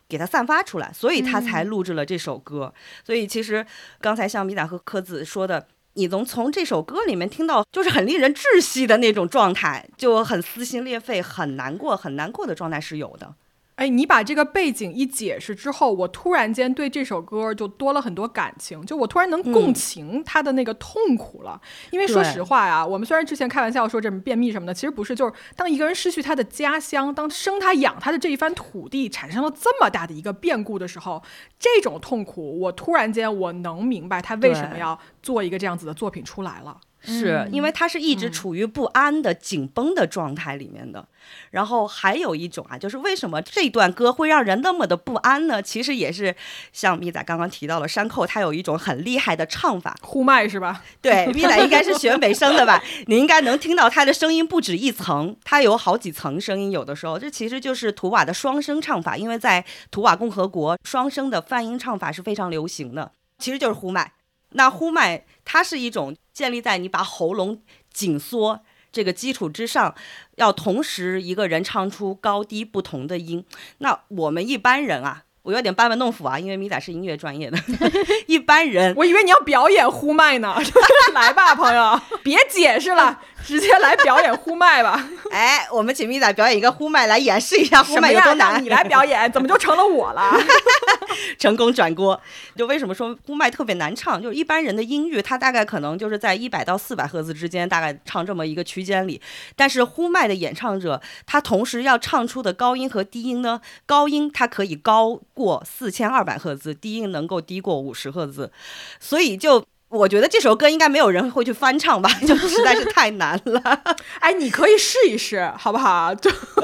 [0.09, 2.73] 给它散发出来，所以他才录制了这首歌。
[3.05, 3.65] 所以其实
[4.01, 5.69] 刚才像米仔和柯子说的。
[5.95, 13.35] 你能从这首歌里面听到，就是很令人窒息的那种状态，就很撕心裂肺、很难过、很难过的状态是有的。
[13.79, 21.61] 哎，你把这个背景一解释之后，我突然间对这首歌就多了很多感情，就我突然能共情他的那个痛苦了。
[21.93, 31.22] 因为说实话呀，我们虽然之前开玩笑说这么便秘什么的，其实不是，就是当一个人失去他的家乡，当生他养他的这一番土地产生了这么大的一个变故的时候，
[31.57, 36.76] 这种痛苦，我突然间我能明白他为什么要做一个这样子的作品出来了。
[37.01, 41.07] 是因为他是一直处于不安的、紧绷的状态里面的。
[41.51, 45.61] 然后还有一种啊，就是为什么这段歌会让人那么的不安呢？
[45.61, 46.35] 其实也是
[46.73, 49.95] 像咪仔刚刚提到了，山寇他有一种很厉害的唱法。
[50.01, 50.83] 呼麦是吧？
[51.03, 52.83] 对，咪仔应该是学美声的吧？
[53.07, 56.71] 你应该能听到他的声音不止一层，他有好几层声音。
[56.71, 64.13] 有的时候，这其实就是图瓦的双声唱法，因为在图瓦共和国，双声的泛音唱法是非常流行的，其实就是呼麦。
[64.53, 68.61] 那呼麦它是一种建立在你把喉咙紧缩
[68.93, 69.95] 这个基础之上，
[70.37, 73.43] 要同时一个人唱出高低不同的音。
[73.79, 77.59] 那我们一般人啊，我有点班门弄斧啊，因为米仔是音乐专业的，
[78.29, 80.55] 一般人我以为你要表演呼麦呢。
[81.15, 83.19] 来吧，朋友，别解释了，
[83.49, 85.09] 直接来表演呼麦吧。
[85.33, 87.97] 哎，我们请米仔表演一个呼麦来演示一下呼？
[87.97, 88.63] 麦有多难。
[88.63, 90.39] 你来表演，怎么就成了我了？
[91.41, 92.21] 成功转锅。
[92.55, 94.21] 就为什么说呼麦特别难唱？
[94.21, 99.19] 就是一般人的音域，它大概可能就是在一百到四百赫兹之间，大概唱这么一个区间里。
[99.57, 108.53] 但是呼麦的演唱者，他同时要唱出的高音和低音呢，高音它可以高过四千二百赫兹，低音能够低过五十赫兹，
[109.01, 109.65] 所以就。
[109.91, 113.61] 我觉得这首歌应该没有人会去翻唱吧，就实在是太难了。
[114.20, 116.14] 哎，你可以试一试，好不好？
[116.14, 116.30] 就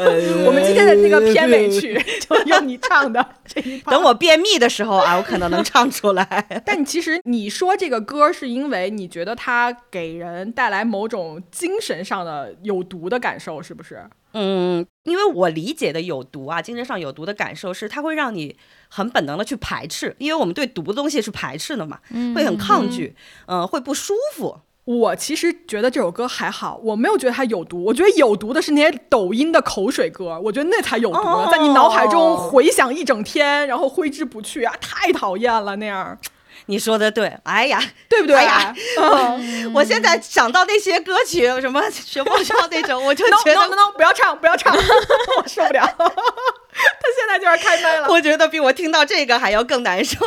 [0.46, 3.92] 我们今天的那个片尾曲，就用你唱的 这一趴。
[3.92, 6.62] 等我便秘的时候啊，我可能能唱出来。
[6.66, 14.04] 但其实你说这个歌是因为你觉得它给人带来某种精神上的有毒的感受，是不是？
[14.34, 18.56] 嗯，因为我理解的有毒啊，精神上有毒的感受是它会让你
[18.88, 22.00] 很本能的去排斥，因为我们对毒的东西是排斥的嘛，
[22.34, 23.14] 会很抗拒，
[23.46, 24.60] 嗯、会不舒服。
[24.84, 27.82] 我其实觉得这首歌还好，我没有觉得它有毒。
[27.84, 36.18] 我觉得有毒的是那些抖音的口水歌，我觉得那才有毒，哦在你脑海中回响一整天，然后挥之不去啊，太讨厌了那样，
[36.66, 38.36] 你说的对，哎呀，对不对？
[38.36, 44.74] 哎呀嗯 我现在想到那些歌曲，什么学爆笑那种， 我就觉 no 得 no no，不要唱，不要唱，
[45.42, 45.86] 我受不了。
[45.96, 48.08] 他现在就要开麦了。
[48.10, 50.18] 我觉得比我听到这个还要更难受。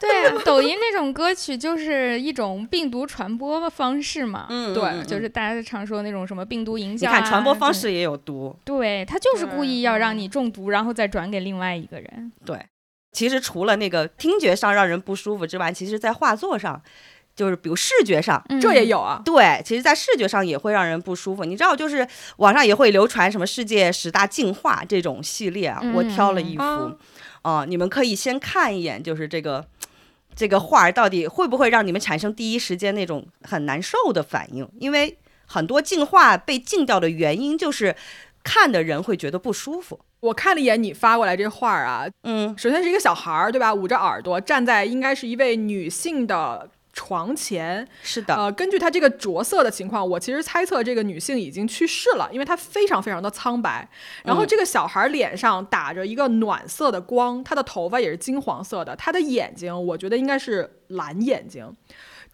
[0.00, 4.46] 对啊，抖音那种歌曲就是一种病毒传播方式嘛。
[4.50, 7.72] 嗯对就是大家常说那种什么病毒营你销、啊，看传播方。
[7.72, 8.56] 式也有毒。
[8.64, 12.32] 对他就是故意要让你中毒，然后再转给另外一个人。
[12.44, 12.58] 对，
[13.18, 16.80] 其实除了那个听觉上让人不舒服之外，其实在画作上，
[17.34, 18.40] 就是比如视觉上。
[18.60, 21.44] 这也有啊，对，其实，在视觉上也会让人不舒服。
[21.44, 22.06] 你知道，就是
[22.36, 25.82] 网上也会流传什么世界十大净化这种系列啊。
[25.96, 26.96] 我挑了一幅，嗯
[27.42, 29.66] 啊、你们可以先看一眼，就是这个
[30.36, 34.68] 这个画儿到底会不会让你们产生第一时间那种很难受的反应？
[34.78, 37.96] 因为很多进化被禁掉的原因就是
[38.44, 39.98] 看的人会觉得不舒服。
[40.20, 43.72] 我看了一眼你发过来这画儿啊，嗯，首先是一个小孩儿，对吧？
[43.72, 47.86] 捂着耳朵站在应该是一位女性的床前。
[48.02, 53.88] 是的，呃，根据她这个着色的情况，我其实猜测这个女性已经去世了，因为她非常非常的苍白。
[54.24, 61.72] 然后嗯这个小孩脸上打着一个暖色的光，她的头发也是金黄色的，他的眼睛我觉得应该是蓝眼睛。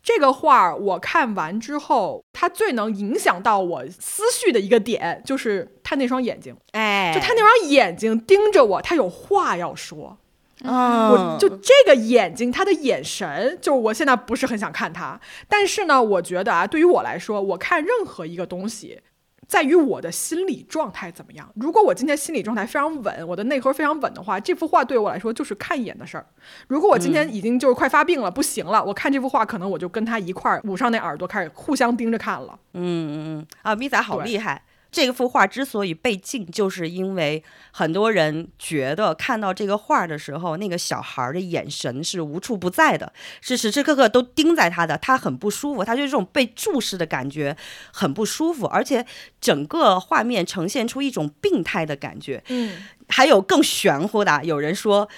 [0.05, 10.19] 这个画儿我看完之后，它最能影响到我思绪的一个点，就是他那双眼睛，哎，就他那双眼睛盯着我，他有话要说。
[10.63, 15.21] 嗯，我就这个眼睛，他的眼神，就是我现在不是很想看他。
[15.49, 19.01] 但是呢，我觉得啊，对于我来说，我看任何一个东西，
[19.55, 21.49] 在于我的心理状态怎么样。
[21.55, 26.27] 如果我今天心理状态非常稳，我的内核非常稳的话，这幅画对我来说就是看一眼的事儿。
[26.67, 32.59] 如果我今天已经就是快发病了，不行了，我看这幅画，可能我就跟他一块儿捂上那耳朵，开始互相盯着看了。
[32.73, 34.61] 嗯嗯嗯啊，米仔好厉害！
[34.95, 37.43] 这幅画之所以被禁，就是因为
[37.73, 47.57] 很多人觉得看到这个画的时候，那个小孩的眼神是无处不在的，是时时刻刻都盯在他的，他很不舒服，他就这种被注视的感觉
[47.93, 49.05] 很不舒服，而且
[49.41, 52.41] 整个画面呈现出一种病态的感觉。
[52.47, 55.09] 嗯，还有更玄乎的啊，有人说。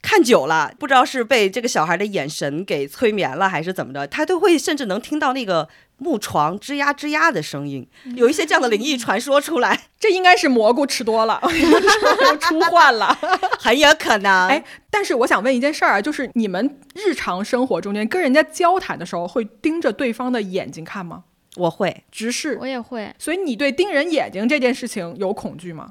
[0.00, 5.68] 看久了，不知道是被这个小孩的眼神给催眠了，还是怎么着，他都会甚至能听到那个
[5.98, 11.42] 木床吱呀吱呀的声音，有一些这样的灵异传说出来， 这应该是蘑菇吃多了，
[12.40, 13.16] 出幻了。
[13.58, 14.48] 很有可能。
[14.48, 21.24] 哎，但是我想问一件事儿啊，就是你们日常生活中间跟人家交谈的时候，会盯着对方的眼睛看吗？
[21.56, 22.66] 我会直视我。
[22.66, 25.90] 也会，所以你对盯人眼睛这件事情有恐惧吗？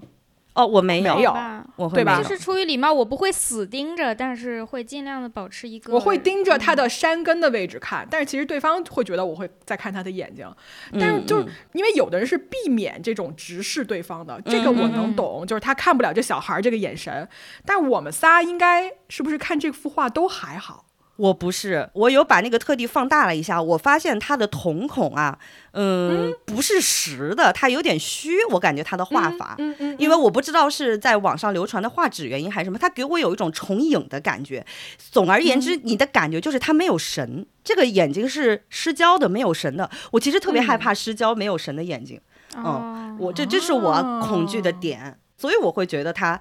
[0.57, 5.93] 哦，我没有，没有吧对吧我会没有就是出于礼貌，我不会死盯着，但是会尽量的保持一个。
[5.93, 10.51] 我会盯着他嗯的山根的位置看，但是其实对方会觉得我会在看他的眼睛。
[10.93, 17.29] 但是就是嗯因为有的人是避免这种直视对方的，这个我能懂，就是他看不了这小孩儿这个眼神。
[17.63, 20.86] 但我们仨应该是不是看这幅画都还好？
[21.17, 25.37] 我不是，我有把那个特地放大了一下，我发现他的瞳孔啊，
[25.71, 29.55] 嗯，不是实的，它有点虚，我感觉他的画法。
[29.57, 34.65] 嗯嗯，因为我不知道是在网上流传的画质原因还是什么，它给我有一种重影的感觉。
[35.11, 39.89] 总而言之，你的感觉就是它没有神，这个眼睛是失焦的，没有神的。
[40.11, 42.21] 我其实特别害怕失焦没有神的眼睛，
[42.55, 46.39] 嗯，我这这是我恐惧的点，所以我会觉得它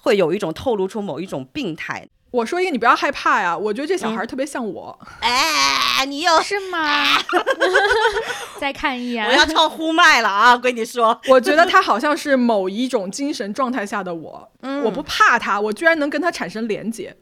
[0.00, 2.08] 会有一种透露出某一种病态。
[2.34, 3.56] 我说一个，你不要害怕呀。
[3.56, 7.06] 我觉得这小孩特别像我，哎，你又是吗？
[8.58, 10.50] 再看一眼，我要唱呼麦了啊！
[10.52, 14.50] 我跟你说，我觉得他好像是某一种精神状态下的我。
[14.62, 17.14] 嗯我不怕他，我居然能跟他产生连结，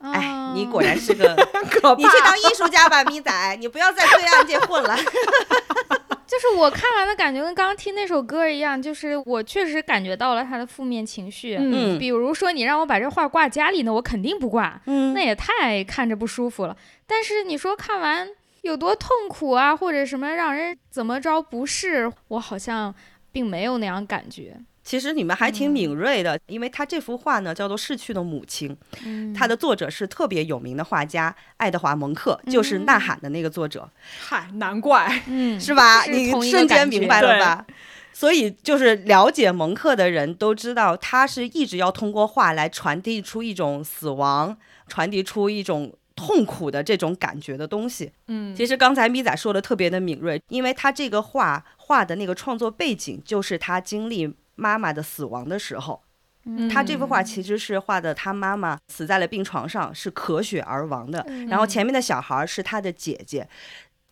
[0.00, 1.34] 哎，你哦果然是个，
[1.70, 1.96] 可怕。
[1.96, 4.96] 你去当艺术家吧，咪仔，你不要在罪案界混了。
[6.26, 11.56] 就是我看完的感觉跟刚刚听那首歌一样，就是我确实感觉到了他的负面情绪。
[11.58, 16.76] 嗯比如说你让我把这画挂家里呢，我肯定不挂，嗯那也太看着不舒服了。
[17.06, 18.28] 但是你说看完
[18.62, 22.92] 有多痛苦啊，或者什么让人怎么着不适，我好像
[23.30, 24.56] 并没有那样感觉。
[24.86, 28.70] 其实你们还挺敏锐的，因为他这幅画呢叫做《逝去的母亲》，
[29.04, 35.22] 嗯，它的作者是特别有名的画家爱德华·蒙克，就是《呐喊》的那个作者，嗨，难怪。
[35.26, 36.04] 嗯是吧？
[36.04, 37.66] 是你瞬间明白了吧？
[38.12, 44.56] 所以就是了解蒙克的人都知道，他是一直要通过画来传递出一种死亡，
[44.86, 48.12] 传递出一种痛苦的这种感觉的东西。
[48.28, 56.02] 嗯，其实刚才咪仔说的特别的敏锐，因为他这个画画的那个创作背景就是他经历妈妈的死亡的时候。
[56.48, 61.24] 嗯他这幅画其实是画的他妈妈死在了病床上，是咳血而亡的。
[61.48, 63.48] 然后前面的小孩是他的姐姐。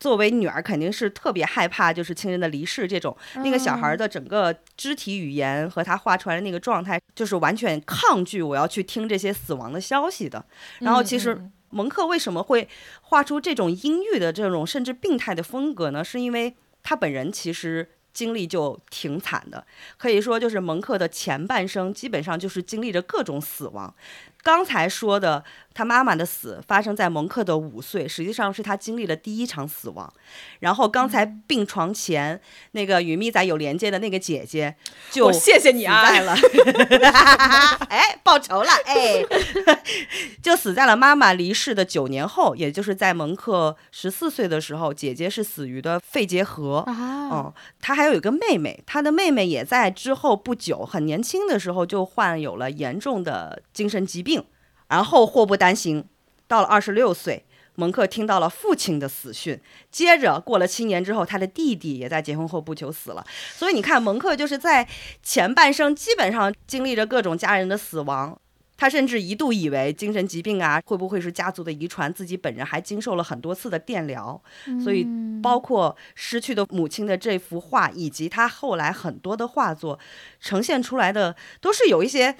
[0.00, 3.16] 作为女儿，肯定是特别害怕，就是亲人的离世这种。
[3.36, 10.44] 那个小孩的整个肢体语言和他画出来的那个状态，就是完全抗拒我要去听这些死亡的消息的。
[10.80, 12.68] 然后其实蒙克为什么会
[13.02, 16.04] 画出这种阴郁的这种甚至病态的风格呢？
[16.04, 19.66] 是因为他本人其实经历就挺惨的，
[19.98, 23.94] 可以说就是蒙克的前半生基本上就是经历着各种死亡。
[24.44, 25.42] 刚才说的
[25.72, 30.12] 他妈妈的死发生在蒙克的五岁，实际上是他经历了第一场死亡。
[30.60, 32.40] 然后刚才病床前
[32.72, 34.76] 那个与咪仔有连接的那个姐姐，
[35.10, 36.36] 就谢谢你啊死在了，
[37.88, 39.24] 哎，报仇了，哎，
[40.42, 46.78] 就死在了妈妈离世的九年后，也就是在蒙克十四岁的时候，姐姐是死于的肺结核。
[46.86, 54.33] 啊，嗯，他还有一个妹妹，他的妹妹也在之后不久，很年轻的时候就患有了严重的精神疾病，
[54.88, 56.04] 然后祸不单行，
[56.46, 59.60] 到了二十六岁，蒙克听到了父亲的死讯，
[59.90, 63.26] 接着过了七年之后，他的弟弟也在结婚后不久死了。
[63.54, 64.86] 所以你看，蒙克就是在
[65.22, 68.38] 前半生基本上经历着各种家人的死亡。
[68.76, 74.38] 他甚至一度以为精神疾病啊会不会是家族的遗传，自己本人还经受了很多次的电疗，
[74.82, 75.06] 所以
[75.40, 79.96] 包括失去的母亲的这幅画，以及他后来很多的画作
[80.40, 82.34] 呈现出来的，都是有一些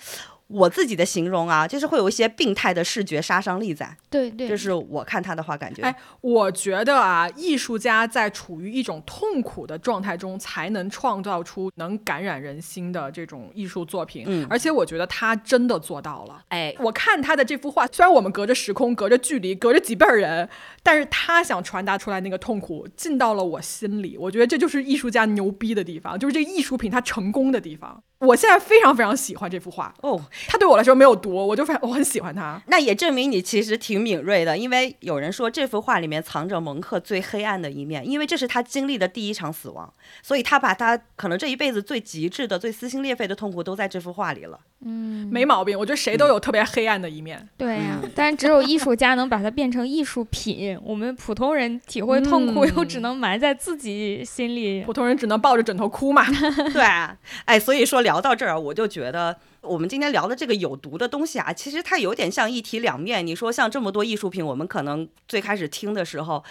[0.49, 3.97] 我自己的形容啊，就是会有一些病态的视觉杀伤力在。
[4.11, 5.83] 对对，这是我看他的话感觉。
[5.83, 14.25] 哎，我觉得啊，艺术家在处于一种痛苦的状态中，才能创造出能感染人心的这种艺术作品。
[14.27, 16.45] 嗯而且我觉得他真的做到了。
[16.49, 20.49] 哎，我看他的这幅画，虽然我们隔着时空、隔着距离、隔着几辈儿人，
[20.83, 24.17] 但是他想传达出来那个痛苦进到了我心里。
[24.19, 28.03] 我觉得这就是艺术家牛逼的地方，就是这个艺术品它成功的地方。
[28.19, 32.61] 我现在非常非常喜欢这幅画，哦，它对我来说没有毒，我就非常我很喜欢它。
[32.69, 39.93] 那也证明你其实挺敏锐的，因为有人说这幅画里面藏着蒙克最黑暗的一面，因为这是他经历的第一场死亡，
[40.23, 44.59] 所以他把他可能这一辈子最极致的、最撕心裂肺的痛苦都在这幅画里了。
[44.87, 47.49] 嗯，没毛病，我觉得谁都有特别黑暗的一面。
[47.57, 54.83] 对呀、但是只有艺术家能把它变成艺术品，我们普通人体会痛苦，嗯又只能埋在自己心里。
[54.83, 56.25] 普通人只能抱着枕头哭嘛。
[56.73, 63.27] 对啊，哎，所以说聊到这儿，我就觉得我们今天聊的这个有毒的东西啊，其实它有点像一体两面。
[63.27, 66.45] 你说像这么多艺术品，我们可能最开始听的时候。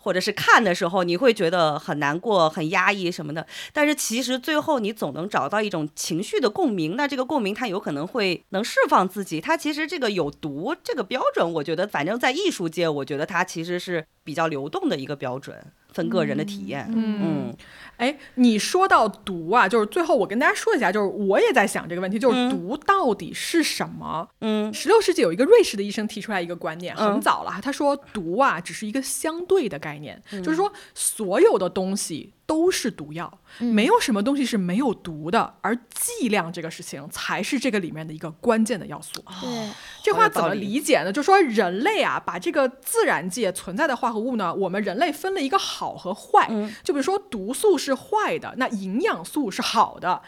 [0.00, 6.94] 或者是看的时候，你会觉得很难过、很压抑什么的，但是其实最后你总能找到一种情绪的共鸣。
[6.94, 9.40] 那这个共鸣，它有可能会能释放自己。
[9.40, 15.60] 它其实这个有毒这个标准，我觉得反正在艺术界，我觉得它其实是比较流动的一个标准，
[15.92, 16.88] 分个人的体验。
[16.94, 17.54] 嗯。
[17.96, 22.50] 哎，你说到毒啊，就是最后我跟大家说一下，就是我也在想这个问题，就是嗯。
[22.50, 24.28] 毒到底是什么？
[24.40, 24.72] 嗯。
[24.72, 27.12] 十六世纪有一个瑞士的医生提出来一个观念，嗯。
[27.14, 39.22] 很早了，他说毒啊只是一个相对的概念，就是说所有的东西都是毒药，没有什么东西是没有毒的，而剂量这个事情才是这个里面的一个关键的要素。
[39.42, 39.70] 对，
[40.02, 41.12] 这话怎么理理解呢？
[41.12, 46.46] 就说人类啊，把这个自然界存在的化合物呢，我们人类分了一个好和坏。
[46.48, 50.22] 嗯就比如说毒素是坏的，那营养素是好的。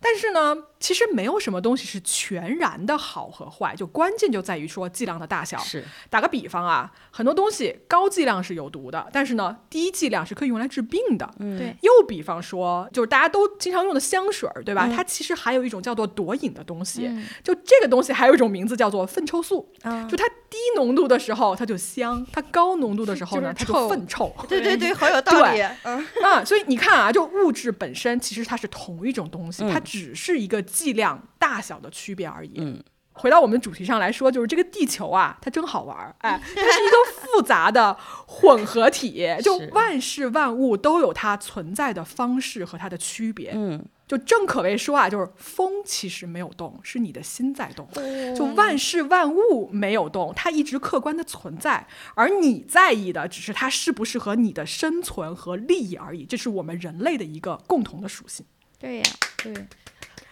[0.00, 5.58] 但是呢，其实没有什么东西是全然的好和坏，就关键就在于说剂量的大小。
[5.58, 11.30] 是打个比方啊，很多东西高剂量是有毒的，但是呢，低剂量是可以用来治病的。
[11.38, 14.88] 嗯对又比方说，就是大家都经常用的香水儿，对吧？
[14.96, 19.70] 它其实还有一种叫做夺瘾的东西，嗯就这个东西还有一种名字叫做粪臭素。
[19.82, 24.34] 啊就它低浓度的时候它就香，它高浓度的时候呢，它就粪臭。
[24.48, 25.70] 对对对，好有道理对。
[25.84, 32.54] 嗯，啊，所以你看啊，就物质本身其实它是同一种东西，嗯它只是一个剂量大小的区别而已。
[32.56, 37.94] 嗯回到我们主题上来说，就是这个地球啊，它真好玩儿，哎，它是一个复杂的
[38.26, 43.50] 混合体，就万事万物都有它存在的方式和它的区别。
[43.52, 47.86] 嗯，就正可谓说啊，就是风其实没有动，是你的心在动。
[48.34, 56.24] 就万事万物没有动，它一直客观的存在，而你在意的只是它适不适合你的生存和利益而已。
[56.24, 58.46] 这是我们人类的一个共同的属性，
[58.78, 59.04] 对呀，
[59.42, 59.52] 对，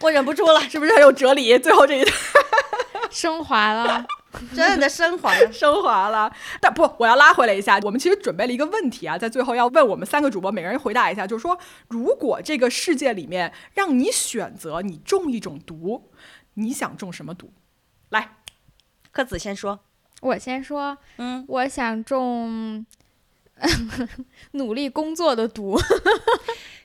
[0.01, 1.59] 我忍不住了，是不是很有哲理？
[1.59, 2.15] 最后这一段
[3.11, 4.07] 升华了。
[4.55, 5.51] 真的升华了。
[5.53, 6.31] 升华了，
[6.61, 7.79] 但不，我要拉回来一下。
[7.83, 16.11] 我们其实准备了一个问题啊，在最后要问我们三个主播，每个人回答一下，就是说，如果这个世界里面让你选择，你中一种毒，
[16.55, 17.51] 你想中什么毒？
[18.11, 18.37] 来，
[19.11, 19.81] 柯子先说，
[20.21, 22.85] 我先说，嗯，我想中
[24.53, 25.79] 努力工作的毒。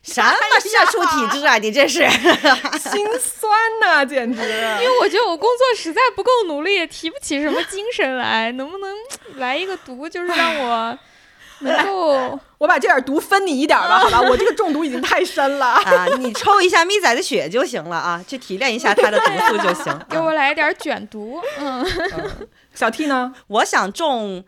[0.01, 1.57] 什么社畜体质啊？
[1.57, 1.99] 你这是
[2.77, 3.51] 心酸
[3.81, 4.41] 呐、简直！
[4.83, 8.51] 因为我觉得我工作实在不够努力，也提不起什么精神来。
[8.51, 8.89] 能不能
[9.35, 10.99] 来一个毒，就是让我
[11.63, 14.21] 能够我把这点毒分你一点吧，好吧？
[14.29, 15.67] 我这个中毒已经太深了。
[15.67, 19.97] 啊，你抽一下咪仔的血就行了啊，去提炼一下他的毒素就行。
[20.09, 21.39] 给我来点卷毒？
[21.59, 21.85] 嗯，
[22.73, 23.33] 小 T 呢？
[23.47, 24.43] 我想中，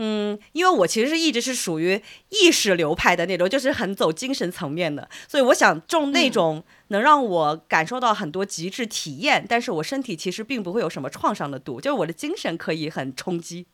[0.00, 13.66] 嗯，因为我其实是一直是属于意识流派的那种，就是很走精神层面的，所以我想种那种能让我感受到很多极致体验，但是我身体其实并不会有什么创伤的毒，就是我的精神可以很冲击，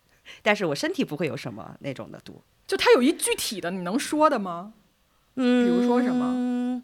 [0.43, 2.43] 但是我身体不会有什么那种的毒。
[2.67, 4.73] 就它有一具体的，你能说的吗？
[5.37, 6.83] 嗯，比如说什么么？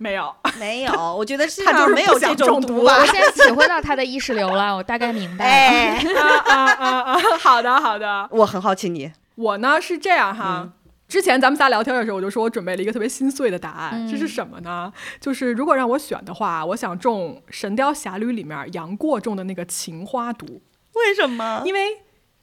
[0.00, 0.34] 没有。
[0.58, 5.50] 没有，我觉得世界他就是不上没有这种毒吧我现在体会到他的意识流了，我大概明白了。
[5.50, 7.18] 哎，啊啊啊啊！
[7.38, 8.28] 好的好的。
[8.32, 10.62] 我很好奇你，我呢是这样哈。
[10.64, 10.72] 嗯
[11.10, 14.92] 之前咱们仨聊天的时候，我就说我准备了一个特别心碎的答案，嗯这是什么呢？
[15.20, 20.62] 就是如果让我选的话，我想中《神雕侠侣》里面杨过中的那个情花毒，
[20.94, 21.62] 为什么？
[21.64, 21.80] 因为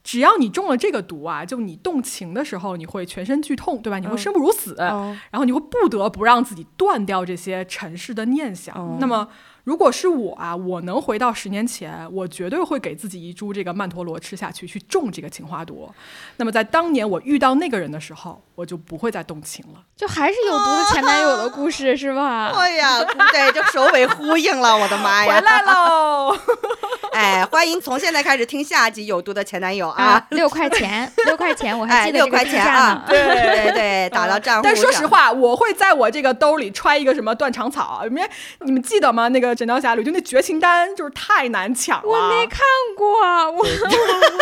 [0.02, 3.98] 只要你中了这个毒啊，就你动情的时候，你会全身剧痛，对吧？
[3.98, 8.74] 你会生不如死，哦然后你会不得不让自己断掉这些尘世的念想。
[8.74, 9.28] 哦那么。
[9.64, 15.88] 如果是我啊，我能回到十年前，我绝对会给自己一株这个曼陀罗吃下去，去种这个情花毒。
[16.36, 19.80] 那么在当年我遇到那个人的时候，我就不会再动情了。
[19.96, 22.46] 就还是有毒的前男友的故事是吧？
[22.54, 25.34] 哎呀，对，就首尾呼应了，我的妈呀！
[25.34, 26.36] 回来喽！
[27.12, 32.80] 哎，欢迎从现在开始听下集《有毒的前男友》啊啊！，六块钱， 六块钱，我还哎，记得这个六块钱定价呢。
[33.02, 33.04] 啊！
[33.08, 34.72] 对对对，打到账户上。
[34.72, 38.22] 但说实话，我会在我这个兜里揣一个什么断肠草，因为
[38.60, 39.26] 你们记得吗？
[39.28, 42.08] 那个《神雕侠侣》就那绝情丹，就是太难抢了。
[42.08, 42.60] 我没看
[42.96, 43.66] 过，我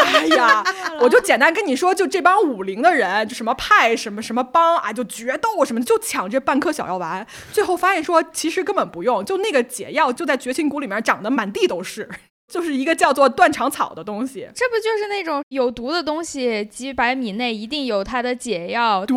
[0.05, 0.62] 哎呀，
[1.01, 7.27] 我就简单跟你说，就这帮武林的人，就什么派、什么什么帮啊，就决斗什么的，就抢这半颗小药丸。
[7.51, 12.07] 最后发现说，其实根本不用，就那个解药就在绝情谷里面长得满地都是，
[12.53, 14.47] 就是一个叫做断肠草的东西。
[14.55, 19.07] 这不就是那种有毒的东西，几百米内一定有它的解药。
[19.07, 19.17] 对，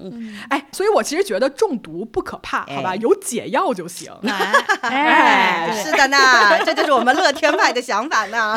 [0.00, 4.12] 嗯，哎，所以我其实觉得中毒不可怕，好吧，哎有解药就行。
[4.82, 6.18] 哎， 是的呢，
[6.64, 8.56] 这就是我们乐天派的想法呢。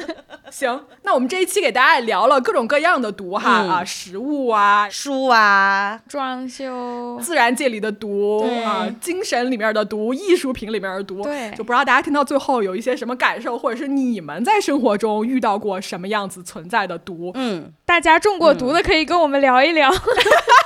[0.50, 3.70] 行，那我们这一期给大家也聊了各种各样的毒哈、嗯。
[3.70, 11.50] 啊，食物啊，书啊，装修，自然界里的毒啊，精神里面的毒，艺术品里面的毒，对。
[11.52, 17.30] 就不知道大家听到最后有一些什么感受，或者是你们在生活中遇到过什么样子存在的毒？
[17.34, 19.90] 嗯，大家中过毒的可以跟我们聊一聊。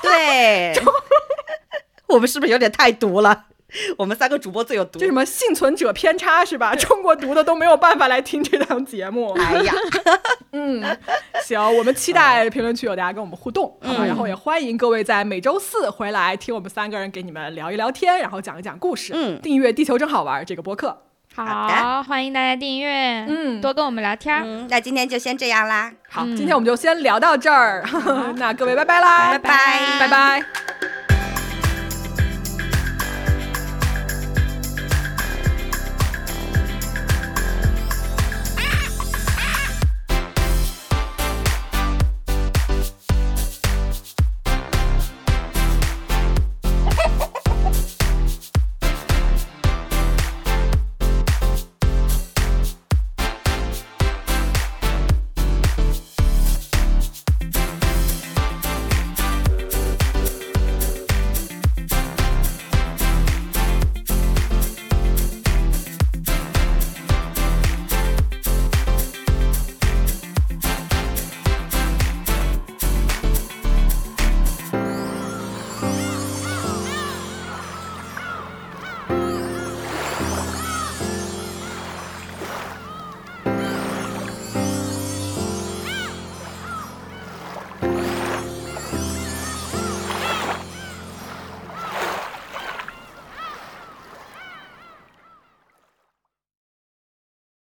[0.02, 0.15] 对，
[2.08, 3.46] 我们是不是有点太毒了？
[3.98, 5.06] 我们三个主播最有毒这。
[5.06, 6.74] 什么幸存者偏差是吧？
[6.78, 9.32] 中国毒的都没有办法来听这档节目。
[9.32, 9.74] 哎呀，
[10.52, 10.82] 嗯，
[11.42, 14.04] 行，我们期待评论区有大家跟我们互动，好吧？
[14.04, 19.12] 嗯然后也欢迎各位在每周四回来听我们三个人给你们聊一聊天，然后讲一讲故事。
[19.14, 21.02] 嗯订阅《地球真好玩》这个播客。
[21.36, 23.60] 好，欢迎大家订阅，嗯。
[23.60, 24.42] 多跟我们聊天儿。
[24.42, 26.34] 嗯，那今天就先这样啦，好，嗯。
[26.34, 27.84] 今天我们就先聊到这儿，
[28.36, 29.98] 那各位拜拜啦，拜拜。
[30.00, 31.05] 拜拜。